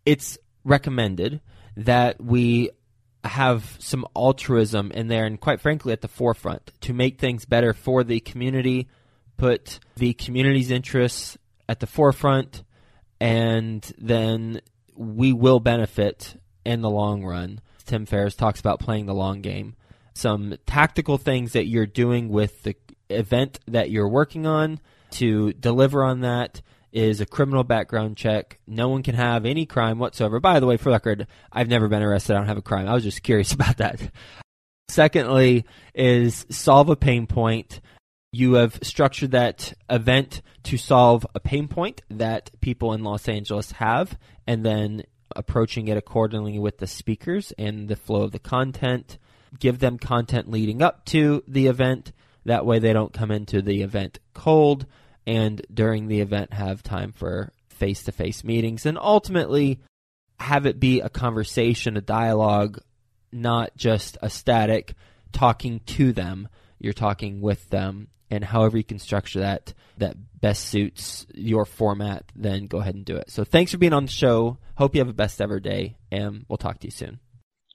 it's 0.05 0.39
recommended 0.65 1.41
that 1.77 2.23
we 2.23 2.71
have 3.25 3.77
some 3.79 4.07
altruism 4.15 4.91
in 4.93 5.09
there 5.09 5.25
and 5.25 5.41
quite 5.41 5.61
frankly 5.61 5.93
at 5.93 6.03
the 6.03 6.09
forefront 6.09 6.73
to 6.83 6.93
make 6.93 7.19
things 7.19 7.47
better 7.47 7.73
for 7.73 8.05
the 8.05 8.21
community, 8.21 8.87
put 9.37 9.81
the 9.97 10.13
community's 10.15 10.71
interests 10.71 11.39
at 11.69 11.81
the 11.81 11.87
forefront, 11.87 12.63
and 13.21 13.93
then 13.97 14.61
we 14.95 15.33
will 15.33 15.61
benefit 15.61 16.39
in 16.65 16.83
the 16.83 16.91
long 16.91 17.25
run. 17.25 17.61
Tim 17.87 18.07
Ferriss 18.07 18.35
talks 18.35 18.61
about 18.61 18.81
playing 18.81 19.07
the 19.07 19.15
long 19.15 19.41
game 19.41 19.75
some 20.15 20.57
tactical 20.67 21.19
things 21.19 21.53
that 21.53 21.67
you're 21.67 21.87
doing 21.87 22.29
with 22.29 22.63
the 22.63 22.77
event 23.11 23.59
that 23.67 23.91
you're 23.91 24.09
working 24.09 24.47
on 24.47 24.81
to 25.11 25.53
deliver 25.55 26.03
on 26.03 26.21
that 26.21 26.63
is 26.93 27.21
a 27.21 27.27
criminal 27.27 27.65
background 27.65 28.17
check. 28.17 28.59
No 28.67 28.89
one 28.89 29.03
can 29.03 29.17
have 29.17 29.45
any 29.45 29.67
crime 29.67 29.99
whatsoever. 29.99 30.39
By 30.39 30.61
the 30.61 30.67
way, 30.67 30.77
for 30.77 30.91
record, 30.91 31.27
I've 31.53 31.69
never 31.69 31.89
been 31.89 32.03
arrested. 32.03 32.35
I 32.35 32.39
don't 32.39 32.47
have 32.47 32.57
a 32.57 32.63
crime. 32.63 32.89
I 32.89 32.95
was 32.95 33.03
just 33.03 33.23
curious 33.23 33.53
about 33.55 33.79
that. 33.79 34.01
Secondly, 34.89 35.65
is 35.95 36.47
solve 36.51 36.89
a 36.89 36.97
pain 36.97 37.27
point. 37.27 37.81
You 38.33 38.55
have 38.55 38.79
structured 38.83 39.33
that 39.33 39.75
event 39.91 40.43
to 40.65 40.77
solve 40.77 41.27
a 41.35 41.41
pain 41.41 41.69
point 41.69 42.03
that 42.11 42.51
people 42.61 42.93
in 42.93 43.03
Los 43.03 43.29
Angeles 43.29 43.73
have, 43.73 44.17
and 44.47 44.65
then 44.65 45.03
approaching 45.35 45.89
it 45.89 45.97
accordingly 45.97 46.59
with 46.59 46.79
the 46.79 46.87
speakers 46.87 47.53
and 47.59 47.89
the 47.89 47.97
flow 47.97 48.23
of 48.23 48.33
the 48.33 48.39
content 48.39 49.19
give 49.59 49.79
them 49.79 49.99
content 49.99 50.51
leading 50.51 50.83
up 50.83 51.05
to 51.07 51.43
the 51.47 51.67
event. 51.67 52.13
That 52.45 52.67
way 52.67 52.79
they 52.79 52.93
don't 52.93 53.13
come 53.13 53.31
into 53.31 53.63
the 53.63 53.83
event 53.83 54.19
cold 54.35 54.87
and 55.27 55.63
during 55.73 56.09
the 56.09 56.21
event 56.21 56.53
have 56.53 56.83
time 56.83 57.13
for 57.13 57.53
face 57.69 58.03
to 58.05 58.13
face 58.13 58.45
meetings 58.45 58.87
and 58.87 58.99
ultimately 58.99 59.81
have 60.39 60.67
it 60.67 60.79
be 60.79 61.01
a 61.01 61.09
conversation, 61.09 61.97
a 61.97 62.01
dialogue, 62.01 62.81
not 63.33 63.77
just 63.77 64.19
a 64.21 64.29
static 64.29 64.95
talking 65.33 65.81
to 65.87 66.13
them. 66.13 66.49
You're 66.79 66.93
talking 66.93 67.41
with 67.41 67.69
them 67.71 68.09
and 68.31 68.45
however 68.45 68.77
you 68.77 68.85
can 68.85 68.99
structure 68.99 69.41
that 69.41 69.73
that 69.99 70.17
best 70.41 70.65
suits 70.67 71.27
your 71.35 71.65
format, 71.65 72.25
then 72.35 72.67
go 72.67 72.79
ahead 72.79 72.95
and 72.95 73.05
do 73.05 73.17
it. 73.17 73.31
So 73.31 73.45
thanks 73.45 73.71
for 73.73 73.79
being 73.79 73.93
on 73.93 74.07
the 74.07 74.11
show. 74.11 74.59
Hope 74.77 74.95
you 74.95 75.01
have 75.01 75.09
a 75.09 75.15
best 75.15 75.41
ever 75.41 75.61
day 75.61 75.97
and 76.11 76.45
we'll 76.49 76.59
talk 76.59 76.81
to 76.81 76.87
you 76.87 76.91
soon. 76.91 77.21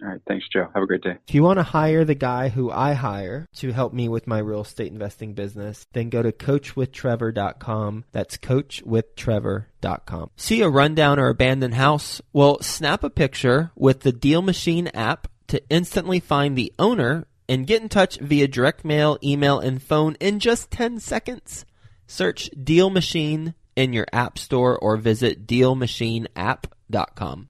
All 0.01 0.07
right. 0.07 0.21
Thanks, 0.27 0.45
Joe. 0.51 0.69
Have 0.73 0.83
a 0.83 0.87
great 0.87 1.01
day. 1.01 1.17
If 1.27 1.35
you 1.35 1.43
want 1.43 1.59
to 1.59 1.63
hire 1.63 2.05
the 2.05 2.15
guy 2.15 2.47
who 2.47 2.71
I 2.71 2.93
hire 2.93 3.45
to 3.55 3.73
help 3.73 3.93
me 3.93 4.07
with 4.07 4.27
my 4.27 4.39
real 4.39 4.61
estate 4.61 4.93
investing 4.93 5.33
business, 5.33 5.85
then 5.91 6.09
go 6.09 6.21
to 6.21 6.31
coachwithtrevor.com. 6.31 8.05
That's 8.13 8.37
coachwithtrevor.com. 8.37 10.29
See 10.37 10.61
a 10.61 10.69
rundown 10.69 11.19
or 11.19 11.27
abandoned 11.27 11.73
house? 11.73 12.21
Well, 12.31 12.61
snap 12.61 13.03
a 13.03 13.09
picture 13.09 13.71
with 13.75 14.01
the 14.01 14.13
Deal 14.13 14.41
Machine 14.41 14.87
app 14.93 15.27
to 15.47 15.61
instantly 15.69 16.21
find 16.21 16.57
the 16.57 16.71
owner 16.79 17.27
and 17.49 17.67
get 17.67 17.81
in 17.81 17.89
touch 17.89 18.19
via 18.19 18.47
direct 18.47 18.85
mail, 18.85 19.17
email, 19.23 19.59
and 19.59 19.81
phone 19.81 20.15
in 20.19 20.39
just 20.39 20.69
10 20.71 20.99
seconds. 20.99 21.65
Search 22.07 22.49
Deal 22.51 22.89
Machine 22.89 23.55
in 23.75 23.93
your 23.93 24.07
app 24.13 24.37
store 24.37 24.77
or 24.77 24.97
visit 24.97 25.45
dealmachineapp.com. 25.45 27.47